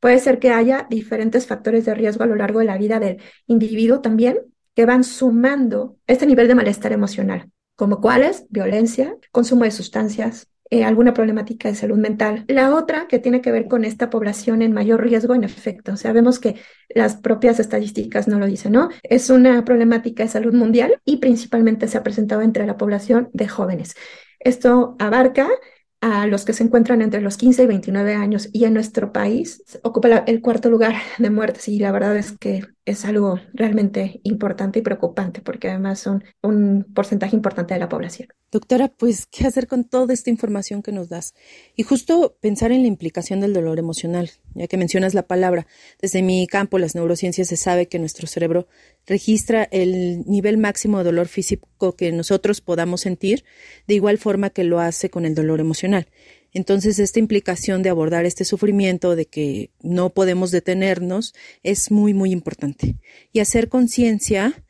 Puede 0.00 0.18
ser 0.18 0.38
que 0.38 0.50
haya 0.50 0.86
diferentes 0.90 1.46
factores 1.46 1.84
de 1.84 1.94
riesgo 1.94 2.24
a 2.24 2.26
lo 2.26 2.36
largo 2.36 2.60
de 2.60 2.66
la 2.66 2.78
vida 2.78 3.00
del 3.00 3.18
individuo 3.46 4.00
también, 4.00 4.38
que 4.74 4.84
van 4.84 5.04
sumando 5.04 5.96
este 6.06 6.26
nivel 6.26 6.48
de 6.48 6.54
malestar 6.54 6.92
emocional, 6.92 7.50
como 7.76 8.00
cuáles, 8.00 8.46
violencia, 8.50 9.16
consumo 9.32 9.64
de 9.64 9.70
sustancias, 9.70 10.48
eh, 10.68 10.84
alguna 10.84 11.14
problemática 11.14 11.68
de 11.68 11.76
salud 11.76 11.96
mental. 11.96 12.44
La 12.48 12.74
otra 12.74 13.06
que 13.06 13.20
tiene 13.20 13.40
que 13.40 13.52
ver 13.52 13.68
con 13.68 13.84
esta 13.84 14.10
población 14.10 14.62
en 14.62 14.72
mayor 14.72 15.00
riesgo, 15.00 15.34
en 15.34 15.44
efecto, 15.44 15.96
sabemos 15.96 16.40
que 16.40 16.56
las 16.88 17.16
propias 17.16 17.60
estadísticas 17.60 18.26
no 18.26 18.38
lo 18.40 18.46
dicen, 18.46 18.72
¿no? 18.72 18.88
Es 19.04 19.30
una 19.30 19.64
problemática 19.64 20.24
de 20.24 20.28
salud 20.28 20.52
mundial 20.52 21.00
y 21.04 21.18
principalmente 21.18 21.86
se 21.86 21.98
ha 21.98 22.02
presentado 22.02 22.42
entre 22.42 22.66
la 22.66 22.76
población 22.76 23.30
de 23.32 23.46
jóvenes. 23.46 23.94
Esto 24.40 24.96
abarca 24.98 25.48
a 26.00 26.26
los 26.26 26.44
que 26.44 26.52
se 26.52 26.62
encuentran 26.64 27.02
entre 27.02 27.20
los 27.20 27.36
15 27.36 27.64
y 27.64 27.66
29 27.66 28.14
años 28.14 28.48
y 28.52 28.64
en 28.64 28.74
nuestro 28.74 29.12
país 29.12 29.62
ocupa 29.82 30.08
el 30.26 30.40
cuarto 30.40 30.70
lugar 30.70 30.94
de 31.18 31.30
muertes 31.30 31.68
y 31.68 31.78
la 31.78 31.92
verdad 31.92 32.16
es 32.16 32.32
que 32.38 32.62
es 32.86 33.04
algo 33.04 33.40
realmente 33.52 34.20
importante 34.22 34.78
y 34.78 34.82
preocupante 34.82 35.42
porque 35.42 35.68
además 35.68 35.98
son 35.98 36.24
un 36.40 36.86
porcentaje 36.94 37.34
importante 37.34 37.74
de 37.74 37.80
la 37.80 37.88
población. 37.88 38.28
Doctora, 38.52 38.88
pues, 38.88 39.26
¿qué 39.26 39.44
hacer 39.44 39.66
con 39.66 39.84
toda 39.84 40.14
esta 40.14 40.30
información 40.30 40.82
que 40.82 40.92
nos 40.92 41.08
das? 41.08 41.34
Y 41.74 41.82
justo 41.82 42.38
pensar 42.40 42.70
en 42.70 42.82
la 42.82 42.88
implicación 42.88 43.40
del 43.40 43.52
dolor 43.52 43.80
emocional, 43.80 44.30
ya 44.54 44.68
que 44.68 44.76
mencionas 44.76 45.14
la 45.14 45.26
palabra. 45.26 45.66
Desde 46.00 46.22
mi 46.22 46.46
campo, 46.46 46.78
las 46.78 46.94
neurociencias, 46.94 47.48
se 47.48 47.56
sabe 47.56 47.88
que 47.88 47.98
nuestro 47.98 48.28
cerebro 48.28 48.68
registra 49.04 49.64
el 49.64 50.24
nivel 50.26 50.56
máximo 50.56 50.98
de 50.98 51.04
dolor 51.04 51.26
físico 51.26 51.96
que 51.96 52.12
nosotros 52.12 52.60
podamos 52.60 53.00
sentir, 53.00 53.44
de 53.88 53.94
igual 53.94 54.16
forma 54.16 54.50
que 54.50 54.62
lo 54.62 54.78
hace 54.78 55.10
con 55.10 55.26
el 55.26 55.34
dolor 55.34 55.58
emocional. 55.58 56.06
Entonces, 56.56 56.98
esta 56.98 57.18
implicación 57.18 57.82
de 57.82 57.90
abordar 57.90 58.24
este 58.24 58.46
sufrimiento, 58.46 59.14
de 59.14 59.26
que 59.26 59.72
no 59.82 60.08
podemos 60.14 60.50
detenernos, 60.50 61.34
es 61.62 61.90
muy, 61.90 62.14
muy 62.14 62.32
importante. 62.32 62.96
Y 63.30 63.40
hacer 63.40 63.68
conciencia, 63.68 64.64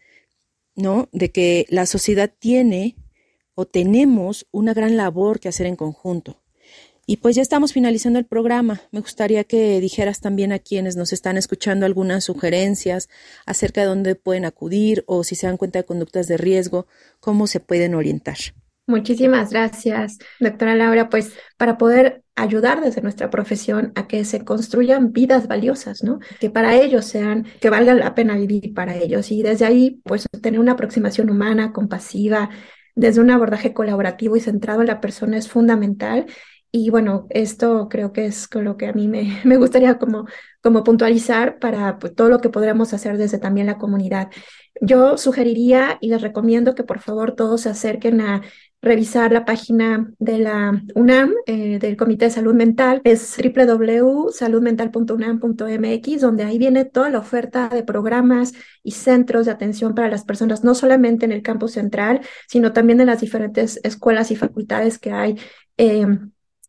¿no? 0.74 1.08
De 1.12 1.30
que 1.30 1.64
la 1.68 1.86
sociedad 1.86 2.34
tiene 2.36 2.96
o 3.54 3.66
tenemos 3.66 4.48
una 4.50 4.74
gran 4.74 4.96
labor 4.96 5.38
que 5.38 5.48
hacer 5.48 5.66
en 5.66 5.76
conjunto. 5.76 6.42
Y 7.06 7.18
pues 7.18 7.36
ya 7.36 7.42
estamos 7.42 7.72
finalizando 7.72 8.18
el 8.18 8.26
programa. 8.26 8.82
Me 8.90 8.98
gustaría 8.98 9.44
que 9.44 9.80
dijeras 9.80 10.18
también 10.18 10.50
a 10.50 10.58
quienes 10.58 10.96
nos 10.96 11.12
están 11.12 11.36
escuchando 11.36 11.86
algunas 11.86 12.24
sugerencias 12.24 13.08
acerca 13.46 13.82
de 13.82 13.86
dónde 13.86 14.16
pueden 14.16 14.44
acudir 14.44 15.04
o 15.06 15.22
si 15.22 15.36
se 15.36 15.46
dan 15.46 15.56
cuenta 15.56 15.78
de 15.78 15.86
conductas 15.86 16.26
de 16.26 16.36
riesgo, 16.36 16.88
cómo 17.20 17.46
se 17.46 17.60
pueden 17.60 17.94
orientar. 17.94 18.38
Muchísimas 18.88 19.50
gracias, 19.50 20.18
doctora 20.38 20.76
Laura. 20.76 21.08
Pues 21.08 21.32
para 21.56 21.76
poder 21.76 22.22
ayudar 22.36 22.80
desde 22.80 23.02
nuestra 23.02 23.30
profesión 23.30 23.90
a 23.96 24.06
que 24.06 24.24
se 24.24 24.44
construyan 24.44 25.12
vidas 25.12 25.48
valiosas, 25.48 26.04
¿no? 26.04 26.20
Que 26.38 26.50
para 26.50 26.76
ellos 26.76 27.04
sean, 27.04 27.46
que 27.60 27.68
valga 27.70 27.94
la 27.94 28.14
pena 28.14 28.36
vivir 28.36 28.74
para 28.74 28.94
ellos. 28.94 29.32
Y 29.32 29.42
desde 29.42 29.64
ahí, 29.64 30.00
pues 30.04 30.28
tener 30.40 30.60
una 30.60 30.72
aproximación 30.72 31.30
humana, 31.30 31.72
compasiva, 31.72 32.50
desde 32.94 33.20
un 33.20 33.30
abordaje 33.30 33.72
colaborativo 33.72 34.36
y 34.36 34.40
centrado 34.40 34.82
en 34.82 34.86
la 34.86 35.00
persona 35.00 35.36
es 35.36 35.48
fundamental. 35.48 36.26
Y 36.70 36.90
bueno, 36.90 37.26
esto 37.30 37.88
creo 37.88 38.12
que 38.12 38.26
es 38.26 38.46
con 38.46 38.64
lo 38.64 38.76
que 38.76 38.86
a 38.86 38.92
mí 38.92 39.08
me, 39.08 39.40
me 39.44 39.56
gustaría 39.56 39.98
como, 39.98 40.26
como 40.62 40.84
puntualizar 40.84 41.58
para 41.58 41.98
pues, 41.98 42.14
todo 42.14 42.28
lo 42.28 42.40
que 42.40 42.50
podríamos 42.50 42.92
hacer 42.92 43.16
desde 43.18 43.38
también 43.38 43.66
la 43.66 43.78
comunidad. 43.78 44.30
Yo 44.80 45.16
sugeriría 45.16 45.98
y 46.00 46.10
les 46.10 46.20
recomiendo 46.20 46.74
que 46.74 46.84
por 46.84 47.00
favor 47.00 47.32
todos 47.34 47.62
se 47.62 47.70
acerquen 47.70 48.20
a 48.20 48.42
revisar 48.86 49.32
la 49.32 49.44
página 49.44 50.10
de 50.18 50.38
la 50.38 50.82
UNAM, 50.94 51.34
eh, 51.46 51.78
del 51.80 51.96
Comité 51.96 52.26
de 52.26 52.30
Salud 52.30 52.54
Mental, 52.54 53.00
es 53.04 53.36
www.saludmental.unam.mx, 53.36 56.20
donde 56.20 56.44
ahí 56.44 56.58
viene 56.58 56.84
toda 56.84 57.10
la 57.10 57.18
oferta 57.18 57.68
de 57.68 57.82
programas 57.82 58.52
y 58.84 58.92
centros 58.92 59.46
de 59.46 59.52
atención 59.52 59.94
para 59.94 60.08
las 60.08 60.24
personas, 60.24 60.62
no 60.62 60.76
solamente 60.76 61.24
en 61.24 61.32
el 61.32 61.42
campus 61.42 61.72
central, 61.72 62.20
sino 62.46 62.72
también 62.72 63.00
en 63.00 63.08
las 63.08 63.20
diferentes 63.20 63.80
escuelas 63.82 64.30
y 64.30 64.36
facultades 64.36 64.98
que 64.98 65.10
hay. 65.10 65.36
Eh, 65.76 66.06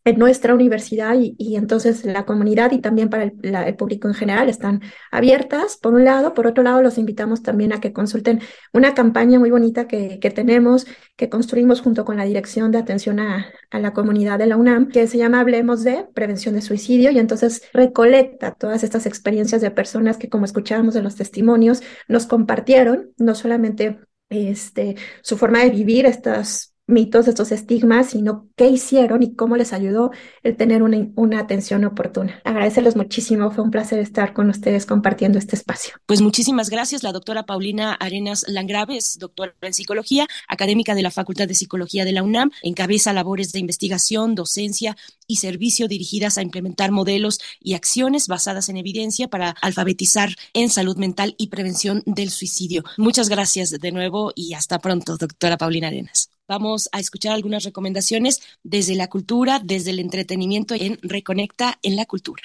en 0.08 0.18
nuestra 0.20 0.54
universidad 0.54 1.18
y, 1.20 1.58
entonces 1.58 2.06
la 2.06 2.26
comunidad 2.26 2.72
y 2.72 2.80
también 2.80 3.10
para 3.10 3.24
el, 3.24 3.76
público 3.76 4.08
en 4.08 4.14
general 4.14 4.48
están 4.48 4.82
abiertas, 5.12 5.78
por 5.78 5.94
un 5.94 6.06
lado. 6.06 6.34
Por 6.34 6.48
otro 6.48 6.64
lado, 6.64 6.82
los 6.82 6.98
invitamos 6.98 7.44
también 7.44 7.74
a 7.74 7.82
que 7.82 7.92
consulten 7.92 8.40
una 8.72 8.94
campaña 8.94 9.38
muy 9.38 9.52
bonita 9.52 9.86
que, 9.86 10.20
que 10.20 10.30
tenemos, 10.32 10.88
que 11.18 11.28
construimos 11.30 11.82
junto 11.82 12.06
con 12.06 12.16
la 12.16 12.24
Dirección 12.24 12.72
de 12.72 12.78
Atención 12.78 13.20
a, 13.20 13.48
a, 13.70 13.80
la 13.80 13.92
Comunidad 13.92 14.40
de 14.40 14.48
la 14.48 14.56
UNAM, 14.56 14.88
que 14.88 15.08
se 15.08 15.18
llama 15.18 15.42
Hablemos 15.42 15.84
de 15.84 16.06
Prevención 16.14 16.56
de 16.56 16.62
Suicidio 16.62 17.12
y 17.12 17.20
entonces 17.20 17.64
recolecta 17.74 18.54
todas 18.54 18.84
estas 18.84 19.06
experiencias 19.06 19.62
de 19.62 19.72
personas 19.72 20.18
que, 20.18 20.30
como 20.30 20.46
escuchábamos 20.46 20.96
en 20.96 21.04
los 21.04 21.16
testimonios, 21.16 21.84
nos 22.08 22.28
compartieron 22.28 23.12
no 23.18 23.36
solamente 23.36 24.00
este, 24.30 24.96
su 25.22 25.38
forma 25.38 25.60
de 25.60 25.70
vivir 25.70 26.06
estas 26.06 26.77
mitos, 26.88 27.28
estos 27.28 27.52
estigmas, 27.52 28.10
sino 28.10 28.50
qué 28.56 28.68
hicieron 28.68 29.22
y 29.22 29.36
cómo 29.36 29.58
les 29.58 29.74
ayudó 29.74 30.12
el 30.42 30.56
tener 30.56 30.82
una, 30.82 31.08
una 31.16 31.40
atención 31.40 31.84
oportuna. 31.86 32.42
Agradecerles 32.46 32.96
muchísimo, 32.96 33.52
fue 33.52 33.64
un 33.64 33.72
placer 33.72 34.00
estar 34.00 34.34
con 34.34 34.50
ustedes 34.50 34.86
compartiendo 34.86 35.38
este 35.38 35.56
espacio. 35.56 35.96
Pues 36.06 36.22
muchísimas 36.22 36.70
gracias, 36.70 37.04
la 37.04 37.12
doctora 37.12 37.44
Paulina 37.44 37.94
Arenas 37.94 38.46
Langraves, 38.48 39.18
doctora 39.20 39.54
en 39.62 39.74
psicología, 39.74 40.28
académica 40.48 40.96
de 40.96 41.02
la 41.02 41.12
Facultad 41.12 41.48
de 41.48 41.54
Psicología 41.54 42.06
de 42.06 42.14
la 42.14 42.24
UNAM, 42.24 42.52
encabeza 42.64 43.14
labores 43.14 43.52
de 43.52 43.60
investigación, 43.60 44.34
docencia 44.34 44.96
y 45.28 45.38
servicio 45.38 45.90
dirigidas 45.90 46.38
a 46.38 46.42
implementar 46.42 46.92
modelos 46.92 47.40
y 47.60 47.74
acciones 47.74 48.28
basadas 48.28 48.70
en 48.70 48.78
evidencia 48.78 49.28
para 49.28 49.50
alfabetizar 49.62 50.30
en 50.54 50.70
salud 50.70 50.96
mental 50.98 51.36
y 51.38 51.48
prevención 51.48 52.02
del 52.06 52.30
suicidio. 52.30 52.84
Muchas 52.98 53.28
gracias 53.28 53.72
de 53.72 53.92
nuevo 53.92 54.32
y 54.36 54.54
hasta 54.54 54.80
pronto, 54.80 55.18
doctora 55.18 55.58
Paulina 55.58 55.88
Arenas. 55.88 56.37
Vamos 56.50 56.88
a 56.94 57.02
escuchar 57.02 57.34
algunas 57.34 57.66
recomendaciones 57.66 58.42
desde 58.64 58.96
la 58.96 59.10
cultura, 59.10 59.60
desde 59.62 59.92
el 59.92 60.00
entretenimiento 60.00 60.76
en 60.80 60.98
Reconecta 61.02 61.78
en 61.84 61.98
la 61.98 62.06
Cultura. 62.06 62.42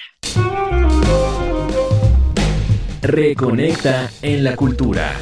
Reconecta 3.01 4.11
en 4.21 4.43
la 4.43 4.57
Cultura. 4.57 5.17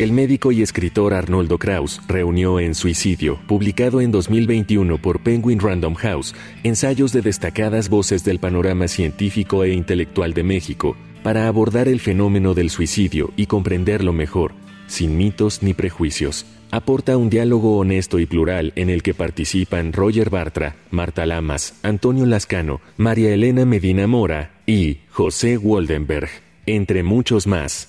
El 0.00 0.10
médico 0.10 0.50
y 0.50 0.62
escritor 0.62 1.14
Arnoldo 1.14 1.58
Kraus 1.58 2.00
reunió 2.08 2.58
en 2.58 2.74
Suicidio, 2.74 3.38
publicado 3.46 4.00
en 4.00 4.10
2021 4.10 5.00
por 5.00 5.22
Penguin 5.22 5.60
Random 5.60 5.94
House, 5.94 6.34
ensayos 6.64 7.12
de 7.12 7.22
destacadas 7.22 7.88
voces 7.88 8.24
del 8.24 8.40
panorama 8.40 8.88
científico 8.88 9.62
e 9.62 9.72
intelectual 9.72 10.34
de 10.34 10.42
México 10.42 10.96
para 11.22 11.46
abordar 11.46 11.86
el 11.86 12.00
fenómeno 12.00 12.54
del 12.54 12.70
suicidio 12.70 13.32
y 13.36 13.46
comprenderlo 13.46 14.12
mejor, 14.12 14.54
sin 14.88 15.16
mitos 15.16 15.62
ni 15.62 15.74
prejuicios 15.74 16.44
aporta 16.70 17.16
un 17.16 17.30
diálogo 17.30 17.78
honesto 17.78 18.18
y 18.18 18.26
plural 18.26 18.72
en 18.76 18.90
el 18.90 19.02
que 19.02 19.14
participan 19.14 19.92
Roger 19.92 20.30
Bartra, 20.30 20.76
Marta 20.90 21.26
Lamas, 21.26 21.74
Antonio 21.82 22.26
Lascano, 22.26 22.80
María 22.96 23.32
Elena 23.32 23.64
Medina 23.64 24.06
Mora 24.06 24.60
y 24.66 24.98
José 25.10 25.56
Woldenberg, 25.56 26.28
entre 26.66 27.02
muchos 27.02 27.46
más. 27.46 27.88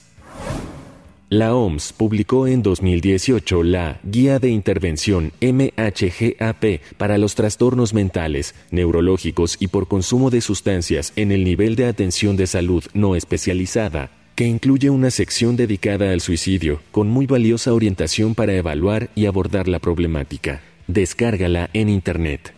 La 1.32 1.54
OMS 1.54 1.94
publicó 1.94 2.48
en 2.48 2.63
2018 2.63 3.62
la 3.62 4.00
Guía 4.04 4.39
de 4.39 4.50
Intervención 4.50 5.32
MHGAP 5.42 6.82
para 6.98 7.20
los 7.20 7.36
trastornos 7.36 7.94
mentales, 7.94 8.56
neurológicos 8.72 9.56
y 9.60 9.68
por 9.68 9.88
consumo 9.88 10.32
de 10.32 10.42
sustancias 10.42 11.13
en 11.15 11.32
el 11.32 11.44
nivel 11.44 11.76
de 11.76 11.86
atención 11.86 12.36
de 12.36 12.48
salud 12.48 12.84
no 12.96 13.15
especializada 13.15 14.10
que 14.39 14.47
incluye 14.47 14.89
una 14.89 15.12
sección 15.12 15.58
dedicada 15.58 16.13
al 16.13 16.21
suicidio, 16.21 16.80
con 16.93 17.10
muy 17.10 17.25
valiosa 17.25 17.73
orientación 17.73 18.36
para 18.36 18.54
evaluar 18.54 19.10
y 19.13 19.25
abordar 19.25 19.67
la 19.67 19.80
problemática. 19.80 20.62
Descárgala 20.88 21.69
en 21.73 21.89
Internet. 21.89 22.54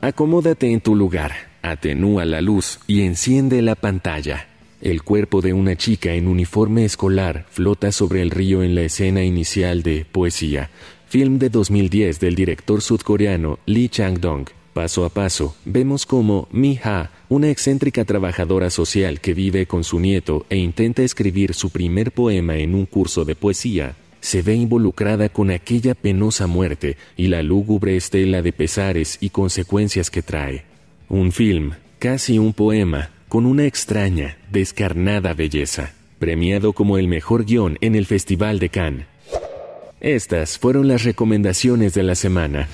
Acomódate 0.00 0.70
en 0.70 0.80
tu 0.80 0.94
lugar, 0.94 1.32
atenúa 1.62 2.24
la 2.24 2.40
luz 2.40 2.78
y 2.86 3.00
enciende 3.00 3.62
la 3.62 3.74
pantalla. 3.74 4.46
El 4.80 5.02
cuerpo 5.02 5.40
de 5.40 5.54
una 5.54 5.74
chica 5.74 6.12
en 6.12 6.28
uniforme 6.28 6.84
escolar 6.84 7.46
flota 7.50 7.90
sobre 7.90 8.22
el 8.22 8.30
río 8.30 8.62
en 8.62 8.76
la 8.76 8.82
escena 8.82 9.24
inicial 9.24 9.82
de 9.82 10.04
Poesía, 10.04 10.70
film 11.08 11.40
de 11.40 11.48
2010 11.48 12.20
del 12.20 12.36
director 12.36 12.80
sudcoreano 12.80 13.58
Lee 13.66 13.88
Chang-dong. 13.88 14.46
Paso 14.72 15.04
a 15.04 15.08
paso, 15.08 15.56
vemos 15.64 16.06
cómo 16.06 16.48
Mi-ha, 16.52 17.10
una 17.28 17.50
excéntrica 17.50 18.04
trabajadora 18.04 18.70
social 18.70 19.20
que 19.20 19.34
vive 19.34 19.66
con 19.66 19.82
su 19.82 19.98
nieto 19.98 20.46
e 20.48 20.56
intenta 20.56 21.02
escribir 21.02 21.54
su 21.54 21.70
primer 21.70 22.12
poema 22.12 22.56
en 22.56 22.76
un 22.76 22.86
curso 22.86 23.24
de 23.24 23.34
poesía, 23.34 23.96
se 24.20 24.42
ve 24.42 24.54
involucrada 24.54 25.28
con 25.28 25.50
aquella 25.50 25.94
penosa 25.94 26.46
muerte 26.46 26.96
y 27.16 27.28
la 27.28 27.42
lúgubre 27.42 27.96
estela 27.96 28.42
de 28.42 28.52
pesares 28.52 29.18
y 29.20 29.30
consecuencias 29.30 30.10
que 30.10 30.22
trae. 30.22 30.64
Un 31.08 31.32
film, 31.32 31.72
casi 31.98 32.38
un 32.38 32.52
poema, 32.52 33.10
con 33.28 33.46
una 33.46 33.66
extraña, 33.66 34.38
descarnada 34.52 35.34
belleza, 35.34 35.94
premiado 36.20 36.74
como 36.74 36.96
el 36.96 37.08
mejor 37.08 37.44
guion 37.44 37.76
en 37.80 37.96
el 37.96 38.06
Festival 38.06 38.60
de 38.60 38.68
Cannes. 38.68 39.06
Estas 40.00 40.58
fueron 40.58 40.86
las 40.86 41.04
recomendaciones 41.04 41.92
de 41.94 42.02
la 42.02 42.14
semana. 42.14 42.68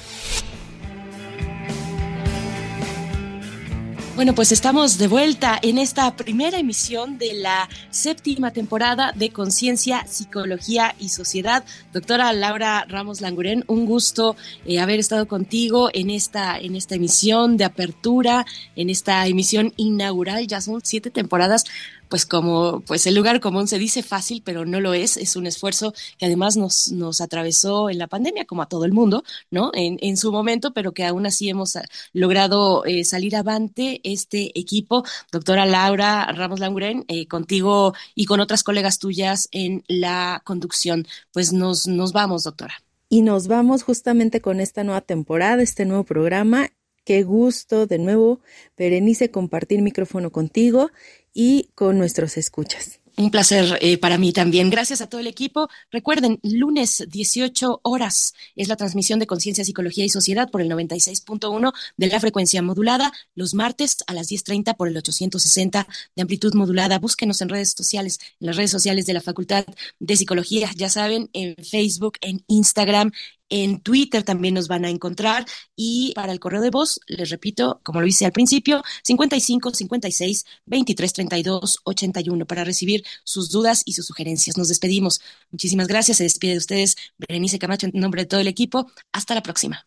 Bueno, 4.16 4.34
pues 4.34 4.50
estamos 4.50 4.96
de 4.96 5.08
vuelta 5.08 5.58
en 5.60 5.76
esta 5.76 6.16
primera 6.16 6.58
emisión 6.58 7.18
de 7.18 7.34
la 7.34 7.68
séptima 7.90 8.50
temporada 8.50 9.12
de 9.14 9.28
Conciencia, 9.28 10.06
Psicología 10.06 10.94
y 10.98 11.10
Sociedad. 11.10 11.64
Doctora 11.92 12.32
Laura 12.32 12.86
Ramos 12.88 13.20
Languren, 13.20 13.64
un 13.66 13.84
gusto 13.84 14.34
eh, 14.64 14.80
haber 14.80 15.00
estado 15.00 15.28
contigo 15.28 15.90
en 15.92 16.08
esta, 16.08 16.58
en 16.58 16.76
esta 16.76 16.94
emisión 16.94 17.58
de 17.58 17.64
apertura, 17.66 18.46
en 18.74 18.88
esta 18.88 19.26
emisión 19.26 19.74
inaugural. 19.76 20.46
Ya 20.46 20.62
son 20.62 20.80
siete 20.82 21.10
temporadas 21.10 21.66
pues 22.08 22.26
como 22.26 22.80
pues 22.80 23.06
el 23.06 23.14
lugar 23.14 23.40
común 23.40 23.68
se 23.68 23.78
dice 23.78 24.02
fácil, 24.02 24.42
pero 24.44 24.64
no 24.64 24.80
lo 24.80 24.94
es, 24.94 25.16
es 25.16 25.36
un 25.36 25.46
esfuerzo 25.46 25.92
que 26.18 26.26
además 26.26 26.56
nos, 26.56 26.92
nos 26.92 27.20
atravesó 27.20 27.90
en 27.90 27.98
la 27.98 28.06
pandemia, 28.06 28.44
como 28.44 28.62
a 28.62 28.68
todo 28.68 28.84
el 28.84 28.92
mundo, 28.92 29.24
¿no? 29.50 29.70
En, 29.74 29.98
en 30.00 30.16
su 30.16 30.32
momento, 30.32 30.72
pero 30.72 30.92
que 30.92 31.04
aún 31.04 31.26
así 31.26 31.48
hemos 31.48 31.76
ah, 31.76 31.84
logrado 32.12 32.84
eh, 32.84 33.04
salir 33.04 33.36
avante 33.36 34.00
este 34.04 34.58
equipo. 34.58 35.04
Doctora 35.32 35.66
Laura 35.66 36.26
Ramos 36.32 36.60
Languren, 36.60 37.04
eh, 37.08 37.26
contigo 37.26 37.94
y 38.14 38.26
con 38.26 38.40
otras 38.40 38.62
colegas 38.62 38.98
tuyas 38.98 39.48
en 39.52 39.84
la 39.88 40.42
conducción. 40.44 41.06
Pues 41.32 41.52
nos, 41.52 41.86
nos 41.86 42.12
vamos, 42.12 42.44
doctora. 42.44 42.82
Y 43.08 43.22
nos 43.22 43.46
vamos 43.46 43.84
justamente 43.84 44.40
con 44.40 44.60
esta 44.60 44.82
nueva 44.82 45.00
temporada, 45.00 45.62
este 45.62 45.84
nuevo 45.84 46.04
programa. 46.04 46.70
Qué 47.06 47.22
gusto 47.22 47.86
de 47.86 48.00
nuevo, 48.00 48.40
Berenice, 48.76 49.30
compartir 49.30 49.80
micrófono 49.80 50.32
contigo 50.32 50.90
y 51.32 51.70
con 51.76 51.98
nuestros 51.98 52.36
escuchas. 52.36 52.98
Un 53.18 53.30
placer 53.30 53.78
eh, 53.80 53.96
para 53.96 54.18
mí 54.18 54.32
también. 54.32 54.68
Gracias 54.68 55.00
a 55.00 55.08
todo 55.08 55.20
el 55.20 55.26
equipo. 55.26 55.68
Recuerden, 55.90 56.38
lunes 56.42 57.06
18 57.08 57.80
horas 57.82 58.34
es 58.56 58.68
la 58.68 58.76
transmisión 58.76 59.18
de 59.20 59.26
Conciencia, 59.26 59.64
Psicología 59.64 60.04
y 60.04 60.08
Sociedad 60.08 60.50
por 60.50 60.60
el 60.60 60.68
96.1 60.68 61.72
de 61.96 62.06
la 62.08 62.20
frecuencia 62.20 62.60
modulada. 62.60 63.12
Los 63.34 63.54
martes 63.54 63.98
a 64.06 64.12
las 64.12 64.28
10.30 64.28 64.76
por 64.76 64.88
el 64.88 64.96
860 64.98 65.86
de 66.14 66.22
amplitud 66.22 66.52
modulada. 66.54 66.98
Búsquenos 66.98 67.40
en 67.40 67.48
redes 67.48 67.72
sociales, 67.74 68.18
en 68.38 68.48
las 68.48 68.56
redes 68.56 68.72
sociales 68.72 69.06
de 69.06 69.14
la 69.14 69.22
Facultad 69.22 69.64
de 69.98 70.16
Psicología. 70.16 70.70
Ya 70.76 70.90
saben, 70.90 71.30
en 71.32 71.54
Facebook, 71.64 72.18
en 72.20 72.44
Instagram, 72.48 73.12
en 73.48 73.80
Twitter 73.80 74.22
también 74.22 74.54
nos 74.54 74.68
van 74.68 74.84
a 74.84 74.90
encontrar 74.90 75.46
y 75.74 76.12
para 76.14 76.32
el 76.32 76.40
correo 76.40 76.60
de 76.60 76.70
voz, 76.70 77.00
les 77.06 77.30
repito, 77.30 77.80
como 77.82 78.00
lo 78.00 78.06
hice 78.06 78.24
al 78.24 78.32
principio, 78.32 78.82
55 79.02 79.74
56 79.74 80.44
23 80.66 81.12
32 81.12 81.80
81 81.84 82.46
para 82.46 82.64
recibir 82.64 83.04
sus 83.24 83.50
dudas 83.50 83.82
y 83.84 83.92
sus 83.92 84.06
sugerencias. 84.06 84.56
Nos 84.56 84.68
despedimos. 84.68 85.20
Muchísimas 85.50 85.86
gracias. 85.86 86.18
Se 86.18 86.24
despide 86.24 86.52
de 86.52 86.58
ustedes 86.58 86.96
Berenice 87.18 87.58
Camacho 87.58 87.86
en 87.86 88.00
nombre 88.00 88.22
de 88.22 88.26
todo 88.26 88.40
el 88.40 88.48
equipo. 88.48 88.90
Hasta 89.12 89.34
la 89.34 89.42
próxima. 89.42 89.86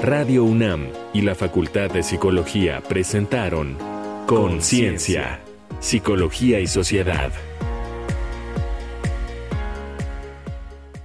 Radio 0.00 0.44
UNAM 0.44 0.88
y 1.12 1.20
la 1.20 1.34
Facultad 1.34 1.90
de 1.90 2.02
Psicología 2.02 2.82
presentaron 2.82 3.76
Conciencia, 4.26 5.42
Psicología 5.80 6.60
y 6.60 6.66
Sociedad. 6.66 7.32